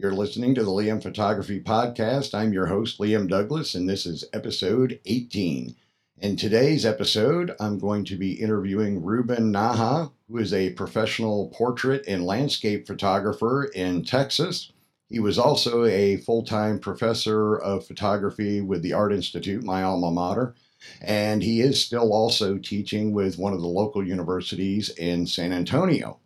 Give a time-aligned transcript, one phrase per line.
[0.00, 2.32] You're listening to the Liam Photography Podcast.
[2.32, 5.74] I'm your host, Liam Douglas, and this is episode 18.
[6.18, 12.04] In today's episode, I'm going to be interviewing Ruben Naha, who is a professional portrait
[12.06, 14.70] and landscape photographer in Texas.
[15.08, 20.12] He was also a full time professor of photography with the Art Institute, my alma
[20.12, 20.54] mater,
[21.00, 26.20] and he is still also teaching with one of the local universities in San Antonio.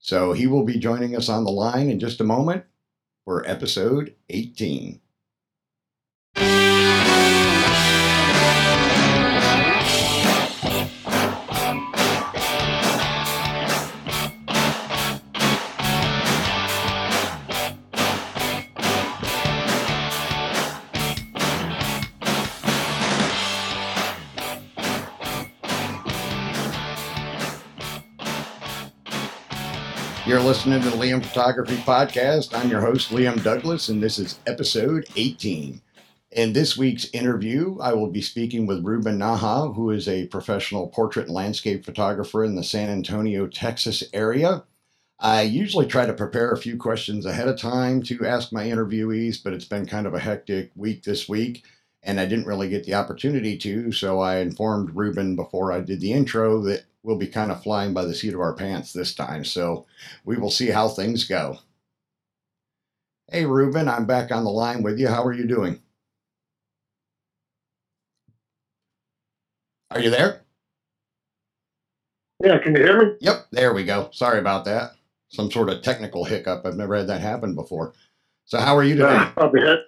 [0.00, 2.64] So he will be joining us on the line in just a moment
[3.24, 5.00] for episode 18.
[30.34, 32.58] You're listening to the Liam Photography Podcast.
[32.58, 35.80] I'm your host, Liam Douglas, and this is episode 18.
[36.32, 40.88] In this week's interview, I will be speaking with Ruben Naha, who is a professional
[40.88, 44.64] portrait and landscape photographer in the San Antonio, Texas area.
[45.20, 49.40] I usually try to prepare a few questions ahead of time to ask my interviewees,
[49.40, 51.62] but it's been kind of a hectic week this week,
[52.02, 53.92] and I didn't really get the opportunity to.
[53.92, 57.94] So I informed Ruben before I did the intro that we'll be kind of flying
[57.94, 59.44] by the seat of our pants this time.
[59.44, 59.86] So
[60.24, 61.58] we will see how things go.
[63.30, 65.08] Hey, Ruben, I'm back on the line with you.
[65.08, 65.80] How are you doing?
[69.90, 70.40] Are you there?
[72.42, 73.12] Yeah, can you hear me?
[73.20, 74.08] Yep, there we go.
[74.12, 74.92] Sorry about that.
[75.28, 76.66] Some sort of technical hiccup.
[76.66, 77.94] I've never had that happen before.
[78.44, 79.16] So, how are you doing?
[79.16, 79.80] Uh, I'll be hit.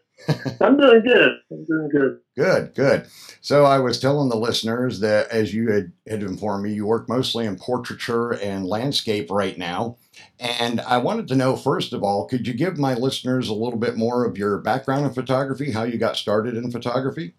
[0.60, 1.32] I'm doing good.
[1.50, 2.18] I'm doing good.
[2.36, 3.06] Good, good.
[3.40, 7.08] So I was telling the listeners that as you had, had informed me, you work
[7.08, 9.98] mostly in portraiture and landscape right now.
[10.38, 13.78] And I wanted to know, first of all, could you give my listeners a little
[13.78, 17.34] bit more of your background in photography, how you got started in photography?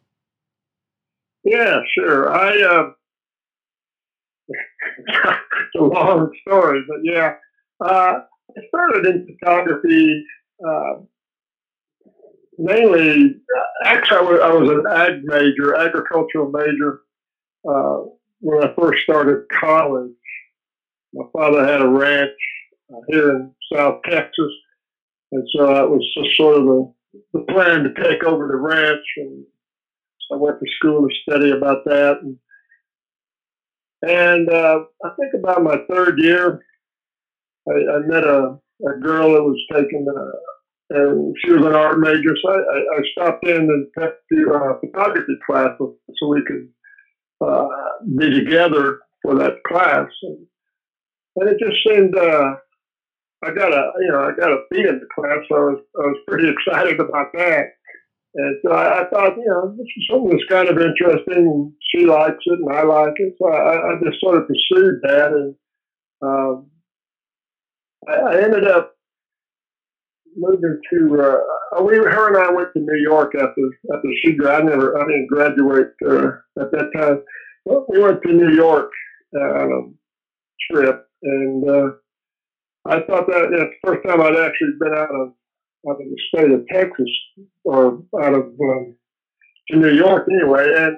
[1.43, 2.31] Yeah, sure.
[2.33, 2.89] I uh,
[5.07, 7.35] it's a long story, but yeah,
[7.83, 8.19] uh,
[8.55, 10.25] I started in photography
[10.65, 10.93] uh,
[12.57, 13.35] mainly.
[13.83, 17.01] Actually, I was, I was, an ag major, agricultural major,
[17.69, 18.09] uh,
[18.39, 20.11] when I first started college.
[21.13, 22.31] My father had a ranch
[22.93, 24.51] uh, here in South Texas,
[25.31, 26.93] and so that was just sort of the,
[27.33, 29.45] the plan to take over the ranch and
[30.31, 32.19] I went to school to study about that.
[32.21, 32.37] And,
[34.01, 36.61] and uh, I think about my third year,
[37.67, 38.57] I, I met a,
[38.87, 40.56] a girl that was taking, uh,
[40.89, 42.35] and she was an art major.
[42.41, 46.69] So I, I stopped in and took the uh, photography class so we could
[47.45, 47.67] uh,
[48.17, 50.07] be together for that class.
[50.23, 50.47] And,
[51.35, 52.55] and it just seemed, uh,
[53.43, 55.59] I got a, you know, I got a a B in the class, so I
[55.59, 57.73] was, I was pretty excited about that.
[58.35, 61.73] And so I, I, thought, you know, this is something that's kind of interesting.
[61.91, 63.33] She likes it and I like it.
[63.39, 65.31] So I, I just sort of pursued that.
[65.31, 65.55] And
[66.21, 66.69] um,
[68.07, 68.96] I, I, ended up
[70.37, 73.61] moving to, uh, we, her and I went to New York after,
[73.93, 74.73] after she graduated.
[74.73, 77.23] I never, I didn't graduate uh, at that time.
[77.65, 78.91] But we went to New York
[79.35, 81.07] uh, on a trip.
[81.23, 81.89] And uh,
[82.85, 85.33] I thought that that's the first time I'd actually been out of
[85.87, 87.09] out of the state of Texas
[87.63, 88.95] or out of um,
[89.69, 90.97] to New York anyway, and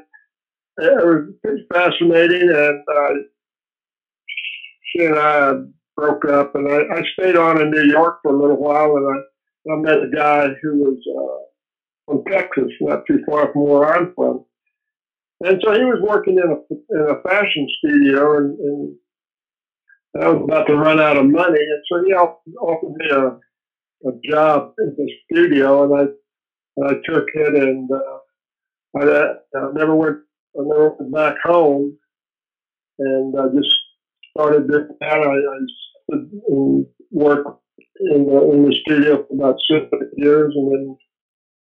[0.78, 2.50] it was fascinating.
[2.50, 3.10] And uh,
[4.84, 5.54] she and I
[5.96, 9.08] broke up, and I, I, stayed on in New York for a little while, and
[9.08, 9.22] I,
[9.72, 14.12] I met a guy who was uh, from Texas, not too far from where I'm
[14.16, 14.44] from.
[15.42, 16.56] And so he was working in a
[16.98, 18.96] in a fashion studio, and, and
[20.22, 23.28] I was about to run out of money, and so he offered me a
[24.08, 26.06] a job in the studio, and I
[26.78, 30.18] and I took it, and uh, I, I never went
[30.58, 31.96] I never went back home,
[33.00, 33.74] and I just
[34.32, 35.20] started doing that.
[35.20, 36.18] I, I
[37.12, 37.50] worked
[38.00, 39.86] in the in the studio for about six
[40.16, 40.98] years, and then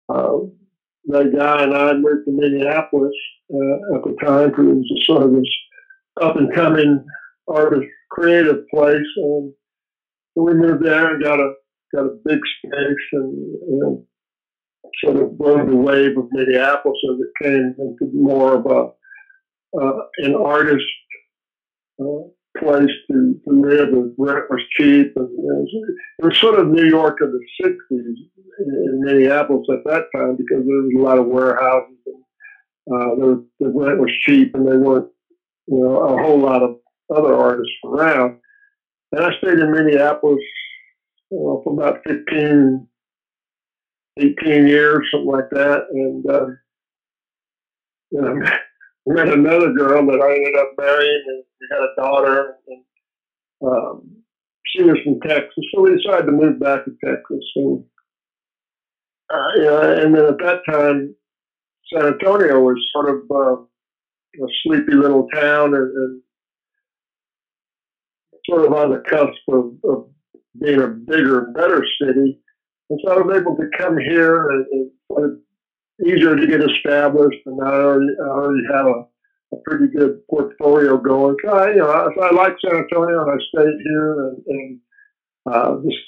[0.08, 0.36] uh,
[1.06, 3.14] that guy and I moved to Minneapolis
[3.52, 5.50] uh, at the time because it was sort of this
[6.20, 7.04] up and coming
[7.48, 9.52] artist creative place, and
[10.36, 11.52] we moved there and got a
[11.94, 14.04] got a big space and, and
[15.02, 18.90] sort of rode the wave of Minneapolis as it came into more of a
[19.80, 20.84] uh, an artist
[22.00, 22.28] uh,
[22.58, 23.90] place to, to live.
[23.90, 27.44] The rent was cheap, and you know, it was sort of New York of the
[27.62, 28.18] '60s in,
[28.58, 32.16] in Minneapolis at that time because there was a lot of warehouses and
[32.94, 35.08] uh, the, the rent was cheap, and there weren't
[35.66, 36.76] you know a whole lot of
[37.14, 38.38] other artists around.
[39.12, 40.42] And I stayed in Minneapolis
[41.30, 42.86] for about 15,
[44.18, 45.84] 18 years, something like that.
[45.90, 46.46] And, uh,
[48.10, 48.40] you know,
[49.06, 52.56] met another girl that I ended up marrying, and we had a daughter.
[52.68, 52.84] And
[53.66, 54.16] um,
[54.66, 57.44] she was from Texas, so we decided to move back to Texas.
[57.56, 57.84] And
[59.30, 61.14] uh, you and then at that time,
[61.92, 63.62] San Antonio was sort of uh,
[64.42, 66.20] a sleepy little town, and, and,
[68.48, 70.08] sort of on the cusp of, of,
[70.60, 72.38] being a bigger better city.
[72.90, 74.66] And so I was able to come here, and,
[75.16, 75.38] and
[76.04, 79.04] easier to get established, and I already, I already had a
[79.54, 81.36] a pretty good portfolio going.
[81.44, 84.80] So I, you know, I, I like San Antonio, and I stayed here and, and
[85.50, 86.02] uh, just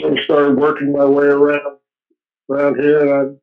[0.00, 1.78] sort of started working my way around
[2.50, 3.00] around here.
[3.00, 3.38] And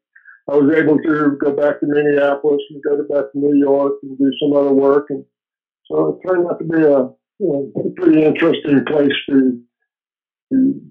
[0.49, 3.57] I, I was able to go back to Minneapolis and go to back to New
[3.57, 5.07] York and do some other work.
[5.09, 5.25] And
[5.89, 9.61] so it turned out to be a, you know, a pretty interesting place to
[10.51, 10.81] to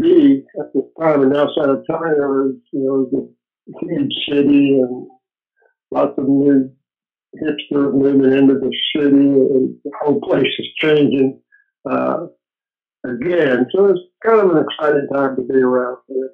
[0.00, 1.22] be at this time.
[1.22, 3.26] And now San Antonio is, you know, a
[3.80, 5.06] huge city and
[5.90, 6.70] lots of new
[7.36, 11.40] hipsters moving into the city, and the whole place is changing
[11.90, 12.26] uh,
[13.06, 13.66] again.
[13.74, 16.30] So it's kind of an exciting time to be around here.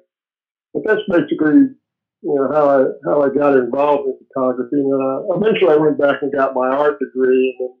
[0.73, 1.75] But that's basically,
[2.21, 4.75] you know, how I how I got involved in photography.
[4.75, 7.75] And uh, eventually, I went back and got my art degree and then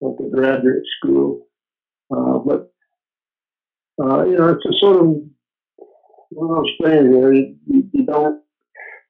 [0.00, 1.46] went to graduate school.
[2.10, 2.72] Uh, but
[4.02, 5.06] uh, you know, it's a sort of
[6.30, 7.06] one of those things.
[7.10, 8.39] You, you, you don't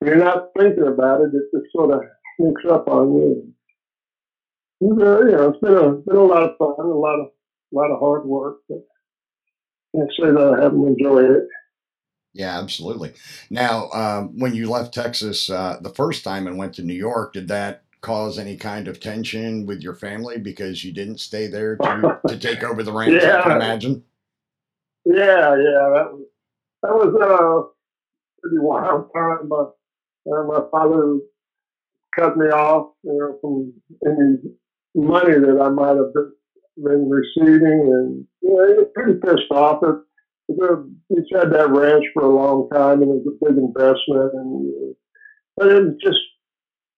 [0.02, 1.34] you're not thinking about it.
[1.34, 2.00] It just sort of
[2.38, 3.54] sneaks up on you.
[4.80, 7.26] you know, it's been a been a lot of fun, a lot of
[7.72, 8.78] a lot of hard work, but
[9.94, 11.44] I can't say that I haven't enjoyed it.
[12.32, 13.12] Yeah, absolutely.
[13.50, 17.32] Now, um, when you left Texas uh, the first time and went to New York,
[17.32, 21.76] did that cause any kind of tension with your family because you didn't stay there
[21.76, 23.20] to, to take over the ranch?
[23.20, 23.40] yeah.
[23.40, 24.04] I can imagine.
[25.04, 26.22] Yeah, yeah, that was
[26.82, 29.48] that was a pretty wild time.
[29.48, 29.74] But
[30.26, 31.18] uh, my father
[32.16, 33.72] cut me off, you know, from
[34.06, 34.36] any
[34.94, 39.82] money that I might have been, receiving, and you know, he was pretty pissed off.
[39.82, 39.96] It,
[41.08, 44.94] he's had that ranch for a long time, and it was a big investment, and
[45.56, 46.18] but it was just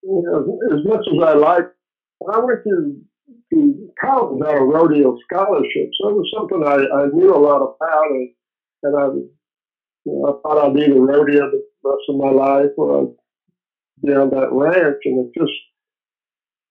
[0.03, 1.75] you know, as much as I liked,
[2.33, 2.95] I went to
[3.53, 7.61] to college on a rodeo scholarship, so it was something I, I knew a lot
[7.61, 8.29] about, and,
[8.83, 9.31] and I, you
[10.05, 11.51] know, I thought I'd be the rodeo
[11.83, 13.13] rest of my life, I'd
[14.05, 15.53] be on that ranch, and it just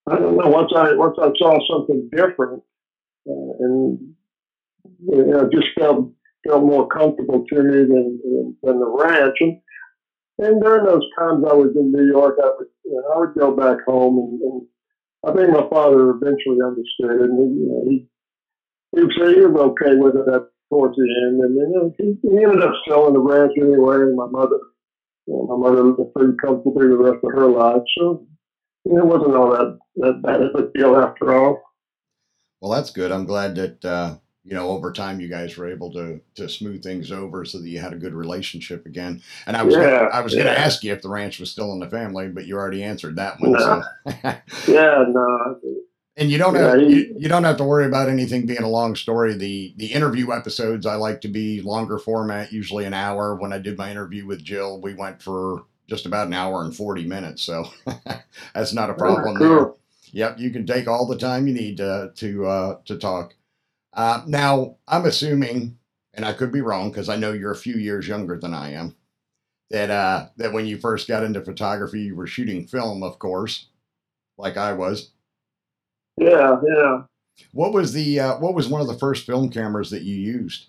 [0.08, 0.48] I don't know.
[0.48, 2.62] Once I once I saw something different,
[3.28, 4.14] uh, and
[5.06, 6.10] you know, just felt
[6.46, 9.36] felt more comfortable to me than than, than the ranch.
[9.40, 9.58] And,
[10.38, 13.34] and during those times I was in New York, I would you know, I would
[13.38, 14.62] go back home, and, and
[15.24, 18.08] I think my father eventually understood, and he, you know, he
[18.96, 22.16] he said he was okay with it at towards the end, and you know, he,
[22.22, 23.96] he ended up selling the ranch anyway.
[23.96, 24.58] And my mother
[25.26, 27.82] know, my mother lived pretty comfortably the rest of her life.
[27.98, 28.26] So
[28.84, 31.62] you know, it wasn't all that, that bad of a deal after all.
[32.60, 33.12] Well, that's good.
[33.12, 36.82] I'm glad that, uh, you know, over time you guys were able to to smooth
[36.82, 39.22] things over so that you had a good relationship again.
[39.46, 40.42] And I was yeah, gonna, I was yeah.
[40.42, 42.82] going to ask you if the ranch was still in the family, but you already
[42.82, 43.58] answered that one.
[43.58, 43.82] So.
[44.72, 45.60] yeah, no.
[46.16, 48.94] And you don't have you, you, don't have to worry about anything being a long
[48.94, 49.34] story.
[49.34, 53.34] The the interview episodes I like to be longer format, usually an hour.
[53.34, 56.76] When I did my interview with Jill, we went for just about an hour and
[56.76, 57.66] forty minutes, so
[58.54, 59.48] that's not a problem cool.
[59.48, 59.72] there.
[60.12, 63.34] Yep, you can take all the time you need to to uh, to talk.
[63.94, 65.78] Uh, now, I'm assuming,
[66.12, 68.72] and I could be wrong because I know you're a few years younger than I
[68.72, 68.96] am.
[69.70, 73.68] That uh, that when you first got into photography, you were shooting film, of course,
[74.36, 75.12] like I was.
[76.16, 77.02] Yeah, yeah.
[77.52, 80.66] What was the uh, what was one of the first film cameras that you used?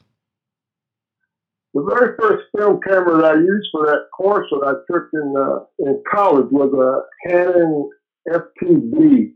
[1.73, 5.33] The very first film camera that I used for that course that I took in
[5.37, 7.89] uh, in college was a Canon
[8.29, 9.33] FTb,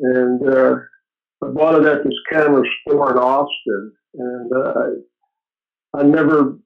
[0.00, 0.76] and uh,
[1.42, 6.58] I bought it at this camera store in Austin, and uh, I never.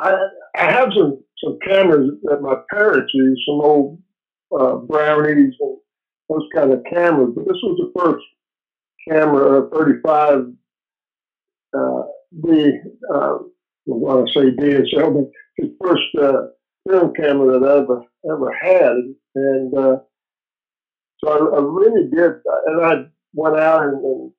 [0.00, 0.14] I,
[0.56, 4.00] I have some some cameras that my parents used, some old
[4.56, 5.71] uh, brownies and
[6.32, 7.32] those kind of cameras.
[7.34, 8.24] But this was the first
[9.08, 10.52] camera, 35
[11.74, 12.02] uh,
[12.44, 12.72] D,
[13.12, 13.38] uh, I
[13.86, 16.48] want to say DSL, but the first uh,
[16.88, 18.96] film camera that I ever ever had,
[19.34, 19.96] and uh,
[21.18, 22.32] so I, I, really did.
[22.66, 22.92] And I
[23.34, 24.32] went out and, and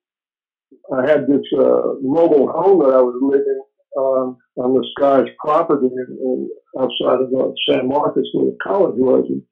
[0.94, 3.62] I had this uh, mobile home that I was living
[3.98, 8.96] um, on this guy's property in, in outside of uh, San Marcos, where the college
[8.96, 9.26] was.
[9.28, 9.42] And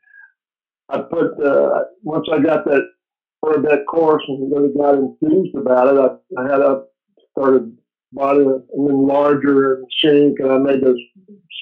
[0.92, 2.82] I put uh, once I got that
[3.42, 5.98] heard that course and really got enthused about it.
[5.98, 6.84] I, I had a
[7.32, 7.76] started
[8.12, 11.00] bought an enlarger and sink, and I made those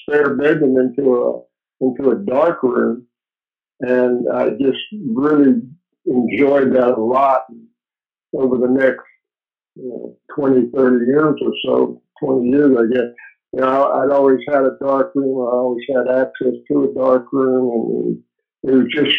[0.02, 1.42] spare bedroom into a
[1.84, 3.06] into a dark room,
[3.80, 5.62] and I just really
[6.06, 7.42] enjoyed that a lot.
[8.32, 9.02] Over the next
[9.74, 13.08] you know, 20, 30 years or so, 20 years, I guess,
[13.52, 15.48] you know, I'd always had a dark room.
[15.48, 18.22] I always had access to a dark room, and
[18.62, 19.16] it was just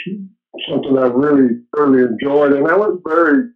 [0.69, 2.53] something I really, really enjoyed.
[2.53, 3.49] And I was very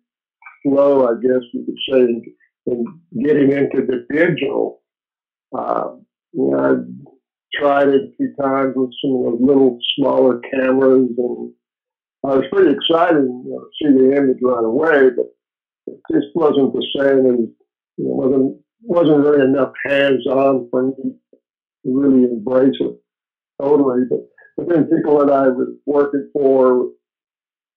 [0.63, 2.23] slow, I guess you could say, in,
[2.67, 2.85] in
[3.23, 4.81] getting into the digital.
[5.55, 5.91] Uh,
[6.33, 11.09] you know, I tried it a few times with some of those little smaller cameras,
[11.17, 11.53] and
[12.23, 15.27] I was pretty excited you know, to see the image right away, but
[15.87, 17.49] it just wasn't the same and
[17.97, 21.15] you know, wasn't wasn't really enough hands on for me to
[21.85, 22.95] really embrace it
[23.61, 24.01] totally.
[24.09, 26.91] But but then people that I was working for,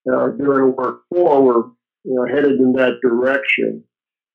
[0.04, 1.64] you know, doing work for, were
[2.04, 3.84] you know headed in that direction.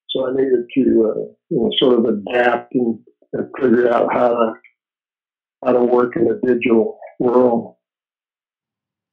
[0.09, 1.19] So I needed to uh,
[1.49, 2.99] you know sort of adapt and,
[3.33, 4.53] and figure out how to
[5.65, 7.75] how to work in a digital world.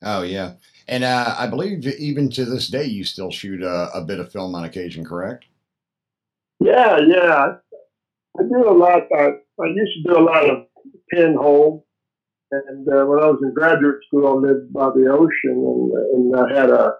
[0.03, 0.55] Oh yeah,
[0.89, 4.33] and uh, I believe even to this day you still shoot a, a, bit of
[4.33, 5.45] film on occasion, correct?
[6.59, 7.55] Yeah, yeah.
[8.39, 9.03] I do a lot.
[9.15, 9.29] I,
[9.63, 10.67] I used to do a lot of
[11.13, 11.87] pinhole,
[12.51, 16.37] and uh, when I was in graduate school, I lived by the ocean, and, and
[16.37, 16.95] I had a,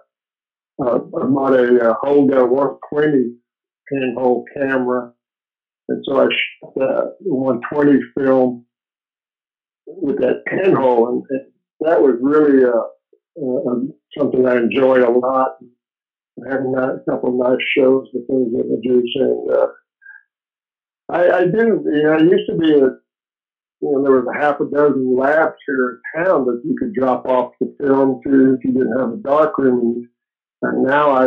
[0.81, 3.35] a I bought a, a Holga 120
[3.89, 5.11] pinhole camera,
[5.89, 8.65] and so I shot the 120 film
[9.85, 12.87] with that pinhole, and, and that was really uh,
[13.41, 13.75] uh,
[14.17, 15.57] something I enjoyed a lot.
[16.49, 19.67] Having a couple of nice shows with those images, and uh,
[21.09, 21.83] I, I do.
[21.85, 23.00] You know, I used to be a
[23.81, 26.93] you know, there was a half a dozen labs here in town that you could
[26.93, 30.03] drop off the film to if you didn't have a dark room.
[30.61, 31.25] And now I,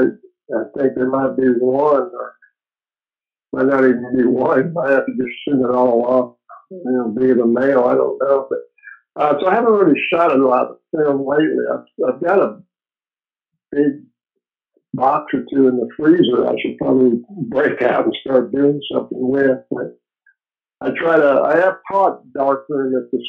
[0.55, 2.33] I think there might be one, or
[3.53, 4.73] might not even be one.
[4.85, 6.35] I have to just send it all off,
[6.71, 7.85] you know, via the mail.
[7.85, 8.59] I don't know, but
[9.21, 11.65] uh, so I haven't really shot a lot of film lately.
[11.73, 12.59] I've, I've got a
[13.73, 14.03] big
[14.93, 16.47] box or two in the freezer.
[16.47, 19.59] I should probably break out and start doing something with.
[19.71, 19.99] But
[20.85, 21.43] I try to.
[21.43, 23.23] I have taught darkroom at this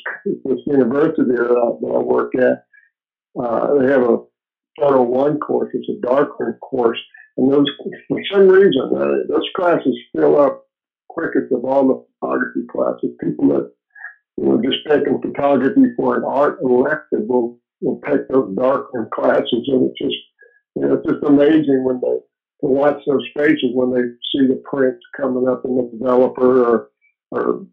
[0.43, 2.65] this university that I, work at.
[3.41, 4.17] Uh, they have a
[4.79, 5.69] Photo One course.
[5.73, 6.99] It's a darkroom course,
[7.37, 7.65] and those
[8.09, 10.63] for some reason uh, those classes fill up
[11.07, 13.15] quickest of all the photography classes.
[13.23, 13.71] People that
[14.37, 19.63] you know, just taking photography for an art elective will, will take those darkroom classes,
[19.67, 20.21] and it's just,
[20.75, 22.17] you know, it's just amazing when they
[22.61, 26.89] to watch those faces when they see the prints coming up in the developer or
[27.31, 27.65] or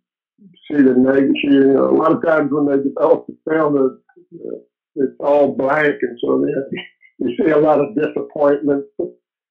[0.71, 1.33] see the negative.
[1.43, 4.59] You know, a lot of times when they develop the film, it's, uh,
[4.97, 6.85] it's all blank, and so then
[7.19, 8.85] you see a lot of disappointment.
[8.99, 9.09] But,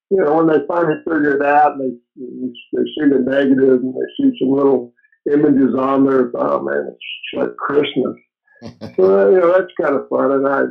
[0.10, 3.94] you know, when they finally figure it out and they they see the negative and
[3.94, 4.94] they see some little
[5.32, 6.32] images on there.
[6.36, 8.16] Oh man, it's like Christmas.
[8.96, 10.62] so you know that's kind of fun, and I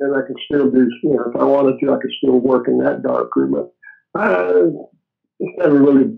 [0.00, 0.88] and I can still do.
[1.02, 3.52] You know, if I wanted to, I could still work in that dark room.
[3.52, 4.52] But I
[5.40, 6.16] just haven't really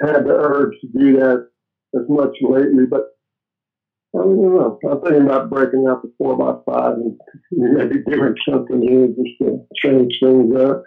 [0.00, 1.48] had the urge to do that
[1.94, 2.86] as much lately.
[2.88, 3.08] But
[4.14, 4.78] I don't know.
[4.90, 7.18] I'm thinking about breaking out the four by five and
[7.50, 10.82] maybe doing something here just to change things up.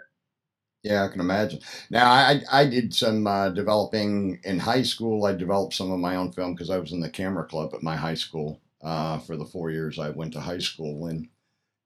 [0.82, 1.60] Yeah, I can imagine.
[1.90, 5.24] Now, I I did some uh, developing in high school.
[5.24, 7.84] I developed some of my own film because I was in the camera club at
[7.84, 11.06] my high school uh, for the four years I went to high school.
[11.06, 11.28] And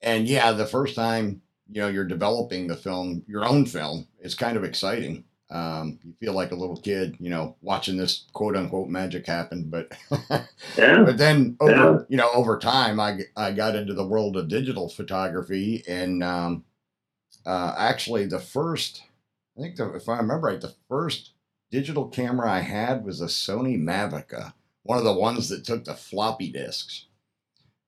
[0.01, 4.35] and yeah, the first time you know you're developing the film, your own film, it's
[4.35, 5.25] kind of exciting.
[5.49, 9.71] Um, you feel like a little kid, you know, watching this quote unquote magic happen.
[9.71, 9.93] But
[10.77, 11.05] yeah.
[11.05, 11.99] but then over yeah.
[12.09, 16.23] you know over time, I I got into the world of digital photography and.
[16.23, 16.65] Um,
[17.47, 19.05] uh, actually, the first,
[19.57, 21.31] I think the, if I remember right, the first
[21.71, 25.95] digital camera I had was a Sony Mavica, one of the ones that took the
[25.95, 27.07] floppy disks.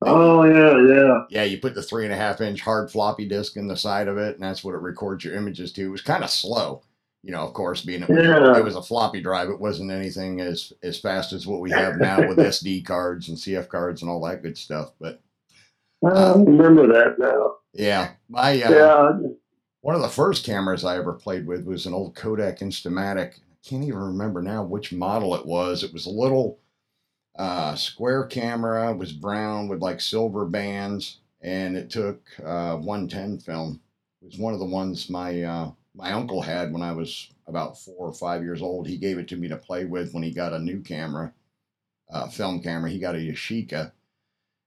[0.02, 1.24] Oh yeah, yeah.
[1.28, 4.06] Yeah, you put the three and a half inch hard floppy disk in the side
[4.06, 5.82] of it, and that's what it records your images to.
[5.82, 6.82] It was kind of slow,
[7.22, 7.46] you know.
[7.46, 8.56] Of course, being it was, yeah.
[8.56, 11.96] it was a floppy drive, it wasn't anything as as fast as what we have
[11.96, 14.92] now with SD cards and CF cards and all that good stuff.
[15.00, 15.20] But
[16.04, 17.56] I um, remember that now.
[17.72, 19.12] Yeah, my uh, yeah.
[19.80, 23.34] One of the first cameras I ever played with was an old Kodak Instamatic.
[23.34, 25.84] I can't even remember now which model it was.
[25.84, 26.58] It was a little
[27.38, 33.38] uh, square camera, it was brown with like silver bands, and it took uh, 110
[33.38, 33.80] film.
[34.20, 37.78] It was one of the ones my uh, my uncle had when I was about
[37.78, 38.86] four or five years old.
[38.86, 41.32] He gave it to me to play with when he got a new camera,
[42.10, 42.90] uh, film camera.
[42.90, 43.92] He got a Yashica,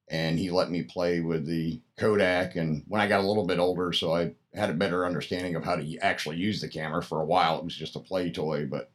[0.10, 2.58] and he let me play with the Kodak.
[2.58, 5.64] And when I got a little bit older, so I had a better understanding of
[5.64, 7.02] how to actually use the camera.
[7.02, 8.92] For a while, it was just a play toy, but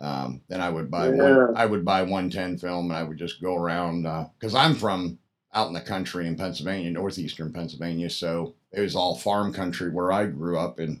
[0.00, 1.22] Um, then I would buy yeah.
[1.22, 4.02] one, I would buy 110 film and I would just go around
[4.38, 5.18] because uh, I'm from
[5.54, 8.10] out in the country in Pennsylvania, northeastern Pennsylvania.
[8.10, 10.78] So it was all farm country where I grew up.
[10.78, 11.00] And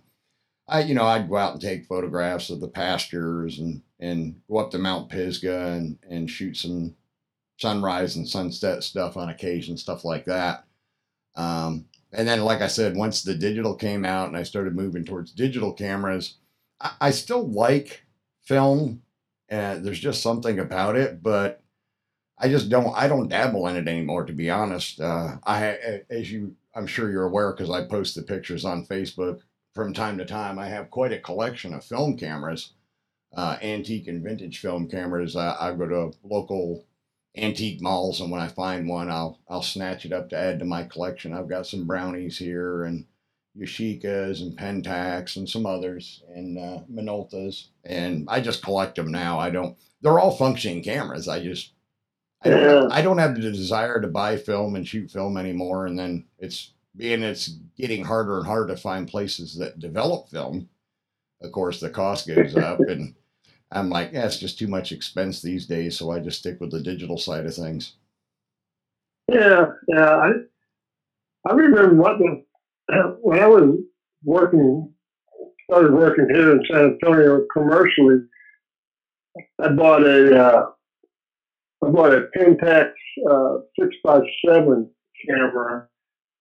[0.68, 4.58] I, you know, I'd go out and take photographs of the pastures and, and go
[4.58, 6.94] up to Mount Pisgah and, and shoot some
[7.58, 10.64] sunrise and sunset stuff on occasion, stuff like that.
[11.34, 15.04] Um, and then, like I said, once the digital came out and I started moving
[15.04, 16.34] towards digital cameras,
[16.80, 18.04] I, I still like
[18.42, 19.02] film.
[19.48, 21.62] And there's just something about it, but
[22.38, 25.00] I just don't I don't dabble in it anymore to be honest.
[25.00, 29.40] Uh, I as you I'm sure you're aware because I post the pictures on Facebook
[29.78, 30.58] from time to time.
[30.58, 32.72] I have quite a collection of film cameras,
[33.36, 35.36] uh, antique and vintage film cameras.
[35.36, 36.84] I, I go to local
[37.36, 40.64] antique malls and when I find one, I'll I'll snatch it up to add to
[40.64, 41.32] my collection.
[41.32, 43.06] I've got some brownies here and
[43.56, 49.38] Yashicas and Pentax and some others and uh, Minoltas, and I just collect them now.
[49.38, 49.76] I don't.
[50.02, 51.28] They're all functioning cameras.
[51.28, 51.70] I just
[52.42, 55.86] I don't, I don't have the desire to buy film and shoot film anymore.
[55.86, 60.68] And then it's being it's getting harder and harder to find places that develop film.
[61.40, 63.14] Of course, the cost goes up, and
[63.70, 65.96] I'm like, yeah, it's just too much expense these days.
[65.98, 67.94] So I just stick with the digital side of things.
[69.30, 70.16] Yeah, yeah.
[70.16, 70.30] I
[71.48, 72.44] I remember what the
[73.20, 73.78] when I was
[74.24, 74.92] working,
[75.64, 78.20] started working here in San Antonio commercially.
[79.60, 80.66] I bought a uh,
[81.84, 82.90] I bought a Pentax
[83.30, 84.90] uh, six by seven
[85.26, 85.88] camera.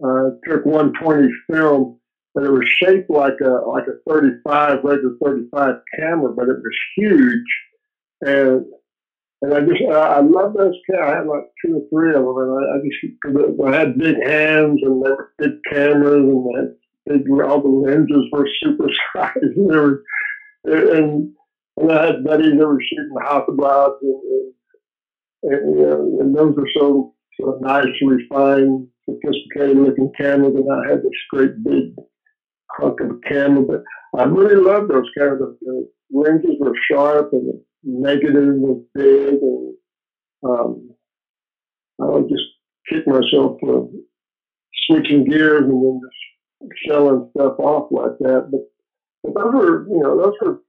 [0.04, 2.00] Uh, took 120 film,
[2.36, 6.78] but it was shaped like a like a 35 regular 35 camera, but it was
[6.96, 7.48] huge.
[8.22, 8.66] And
[9.42, 11.12] and I just I love those cameras.
[11.12, 14.16] I had like two or three of them, and I, I just I had big
[14.24, 16.76] hands and they were big cameras, and
[17.08, 20.00] they big all the lenses were super sized, and,
[20.66, 21.34] and
[21.78, 24.54] and I had buddies that were shooting Hasselblads and, and
[25.44, 30.56] and, you know, and those were so, so nice, refined, sophisticated looking cameras.
[30.56, 31.94] And I had this great big
[32.72, 33.84] hunk of a camera, but
[34.20, 35.56] I really loved those cameras.
[35.62, 39.74] The lenses were sharp and the negative was big, and
[40.44, 40.90] um,
[42.02, 42.44] I would just
[42.90, 43.90] kick myself for
[44.88, 48.50] switching gears and then just selling stuff off like that.
[48.52, 48.62] But,
[49.24, 50.60] but those were, you know, those were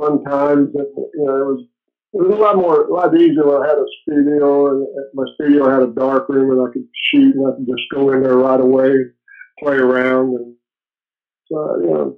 [0.00, 0.70] fun times.
[0.74, 1.64] And, you know, it was
[2.12, 5.24] it was a lot more, a lot easier when I had a studio and my
[5.34, 8.22] studio had a dark room and I could shoot and I could just go in
[8.22, 8.90] there right away,
[9.62, 10.34] play around.
[10.34, 10.54] And
[11.46, 12.16] so, you know,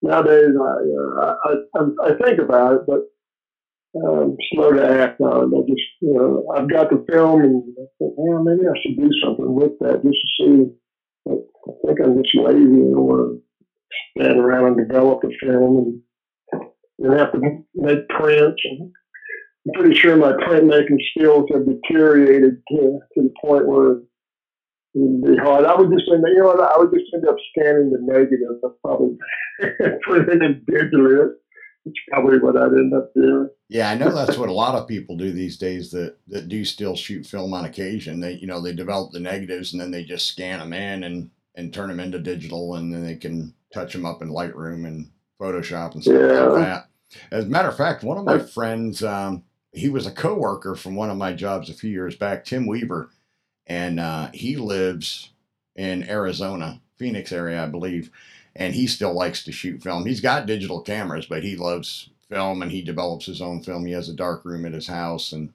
[0.00, 0.74] nowadays I,
[1.20, 3.00] uh, I, I, I think about it, but
[3.96, 5.56] I'm slow to act on it.
[5.56, 8.96] I just, you know, I've got the film and I think, yeah, maybe I should
[8.96, 10.64] do something with that just to see.
[11.26, 13.42] But I think I'm just lazy and want
[14.16, 16.02] to stand around and develop the film
[16.98, 17.40] and and have to
[17.74, 18.62] make prints.
[18.64, 18.92] And
[19.66, 24.02] I'm pretty sure my printmaking skills have deteriorated to, to the point where it
[24.94, 25.64] would be hard.
[25.64, 28.60] I would just end, you know I would just end up scanning the negatives.
[28.64, 29.16] I probably
[30.02, 31.30] printing it digitally.
[31.84, 33.50] That's probably what I'd end up doing.
[33.68, 36.64] Yeah, I know that's what a lot of people do these days that, that do
[36.64, 38.20] still shoot film on occasion.
[38.20, 41.30] They, you know, they develop the negatives and then they just scan them in and,
[41.56, 45.10] and turn them into digital and then they can touch them up in Lightroom and
[45.40, 46.40] Photoshop and stuff yeah.
[46.42, 46.88] like that.
[47.30, 50.94] As a matter of fact, one of my friends, um, he was a coworker from
[50.94, 53.10] one of my jobs a few years back, Tim Weaver,
[53.66, 55.30] and uh, he lives
[55.76, 58.10] in Arizona, Phoenix area, I believe,
[58.56, 60.06] and he still likes to shoot film.
[60.06, 63.84] He's got digital cameras, but he loves film and he develops his own film.
[63.86, 65.52] He has a dark room at his house and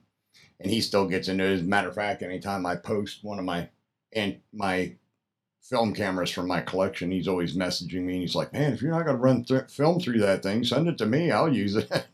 [0.60, 1.52] and he still gets into it.
[1.52, 3.68] As a matter of fact, anytime I post one of my
[4.12, 4.94] and my
[5.62, 7.10] film cameras from my collection.
[7.10, 9.70] He's always messaging me and he's like, man, if you're not going to run th-
[9.70, 11.30] film through that thing, send it to me.
[11.30, 11.88] I'll use it.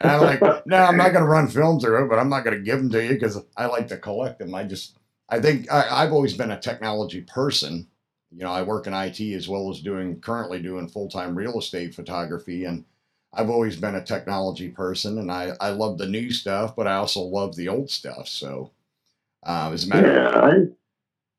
[0.00, 2.56] I'm like, no, I'm not going to run film through it, but I'm not going
[2.56, 4.54] to give them to you because I like to collect them.
[4.54, 7.86] I just, I think I, I've always been a technology person.
[8.30, 11.58] You know, I work in IT as well as doing currently doing full time real
[11.58, 12.64] estate photography.
[12.64, 12.84] And
[13.32, 16.96] I've always been a technology person and I, I love the new stuff, but I
[16.96, 18.28] also love the old stuff.
[18.28, 18.72] So,
[19.44, 20.42] uh, as a matter yeah, of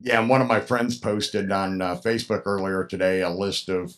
[0.00, 3.96] yeah, and one of my friends posted on uh, Facebook earlier today a list of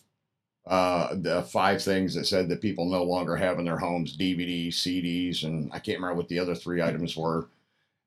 [0.67, 4.73] uh, the five things that said that people no longer have in their homes DVDs,
[4.73, 7.49] CDs, and I can't remember what the other three items were.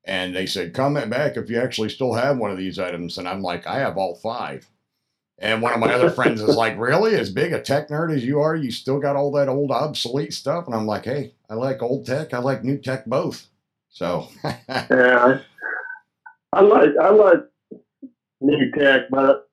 [0.05, 3.17] And they said, comment back if you actually still have one of these items.
[3.17, 4.67] And I'm like, I have all five.
[5.39, 7.15] And one of my other friends is like, Really?
[7.15, 10.33] As big a tech nerd as you are, you still got all that old obsolete
[10.33, 10.65] stuff?
[10.65, 12.33] And I'm like, Hey, I like old tech.
[12.33, 13.47] I like new tech both.
[13.89, 14.29] So,
[14.69, 15.39] yeah,
[16.53, 17.39] I like, I like
[18.41, 19.47] new tech, but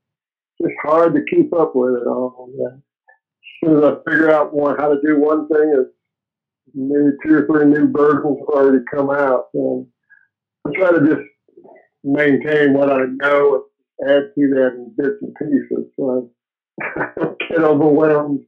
[0.58, 2.50] it's hard to keep up with it all.
[2.66, 2.80] As
[3.62, 5.90] soon as I figure out more how to do one thing, it's
[6.74, 9.46] maybe two or three new versions have already come out.
[9.54, 9.86] And
[10.66, 11.28] I try to just
[12.04, 13.64] maintain what I know
[13.98, 15.92] and add to that in bits and pieces.
[15.96, 16.30] So
[16.96, 18.44] I don't get overwhelmed.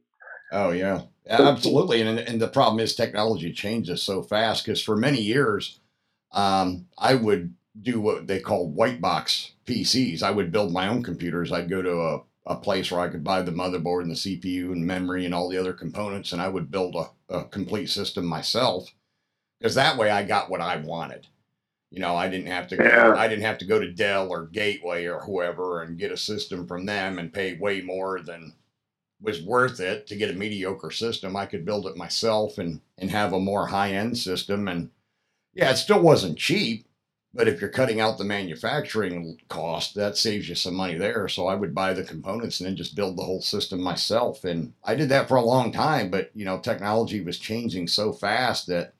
[0.51, 2.01] Oh yeah, absolutely.
[2.01, 5.79] And and the problem is technology changes so fast because for many years,
[6.31, 10.23] um, I would do what they call white box PCs.
[10.23, 11.51] I would build my own computers.
[11.51, 14.71] I'd go to a a place where I could buy the motherboard and the CPU
[14.71, 18.25] and memory and all the other components, and I would build a, a complete system
[18.25, 18.93] myself.
[19.59, 21.27] Because that way I got what I wanted.
[21.91, 23.13] You know, I didn't have to Yeah.
[23.13, 26.17] go, I didn't have to go to Dell or Gateway or whoever and get a
[26.17, 28.53] system from them and pay way more than
[29.21, 31.35] was worth it to get a mediocre system.
[31.35, 34.67] I could build it myself and and have a more high end system.
[34.67, 34.91] And
[35.53, 36.85] yeah, it still wasn't cheap,
[37.35, 41.27] but if you're cutting out the manufacturing cost, that saves you some money there.
[41.27, 44.45] So I would buy the components and then just build the whole system myself.
[44.45, 48.13] And I did that for a long time, but you know, technology was changing so
[48.13, 48.93] fast that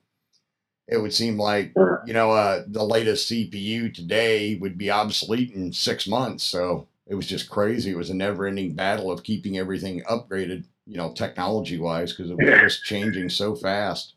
[0.87, 1.73] it would seem like
[2.05, 6.43] you know uh, the latest CPU today would be obsolete in six months.
[6.43, 7.91] So it was just crazy.
[7.91, 12.59] It was a never-ending battle of keeping everything upgraded, you know, technology-wise, because it was
[12.59, 14.13] just changing so fast.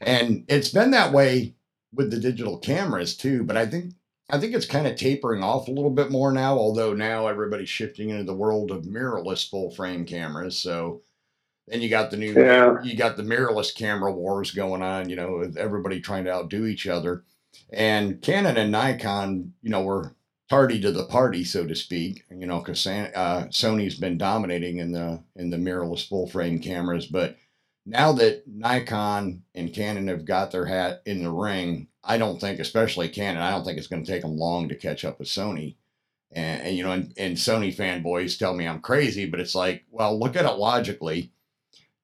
[0.00, 1.54] And it's been that way
[1.98, 3.44] with the digital cameras too.
[3.44, 3.92] But I think
[4.30, 6.56] I think it's kind of tapering off a little bit more now.
[6.56, 10.58] Although now everybody's shifting into the world of mirrorless full-frame cameras.
[10.58, 11.02] So
[11.66, 12.82] then you got the new Yeah.
[12.82, 16.64] you got the mirrorless camera wars going on, you know, with everybody trying to outdo
[16.64, 17.24] each other.
[17.70, 20.14] And Canon and Nikon, you know, were
[20.48, 24.92] tardy to the party, so to speak, you know, because uh, Sony's been dominating in
[24.92, 27.06] the in the mirrorless full frame cameras.
[27.06, 27.36] But
[27.88, 32.60] now that Nikon and Canon have got their hat in the ring, I don't think,
[32.60, 35.28] especially Canon, I don't think it's going to take them long to catch up with
[35.28, 35.76] Sony.
[36.30, 39.84] And, and you know, and, and Sony fanboys tell me I'm crazy, but it's like,
[39.90, 41.32] well, look at it logically.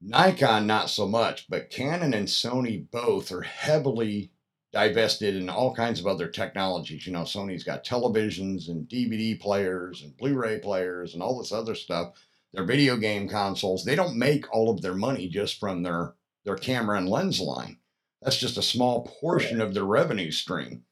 [0.00, 4.30] Nikon, not so much, but Canon and Sony both are heavily
[4.72, 7.06] divested in all kinds of other technologies.
[7.06, 11.52] You know, Sony's got televisions and DVD players and Blu ray players and all this
[11.52, 12.14] other stuff.
[12.54, 16.14] Their video game consoles, they don't make all of their money just from their,
[16.44, 17.78] their camera and lens line.
[18.22, 20.84] That's just a small portion of their revenue stream.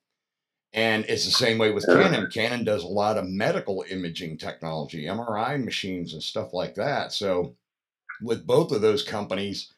[0.72, 2.30] And it's the same way with Canon.
[2.30, 7.12] Canon does a lot of medical imaging technology, MRI machines, and stuff like that.
[7.12, 7.56] So,
[8.22, 9.72] with both of those companies,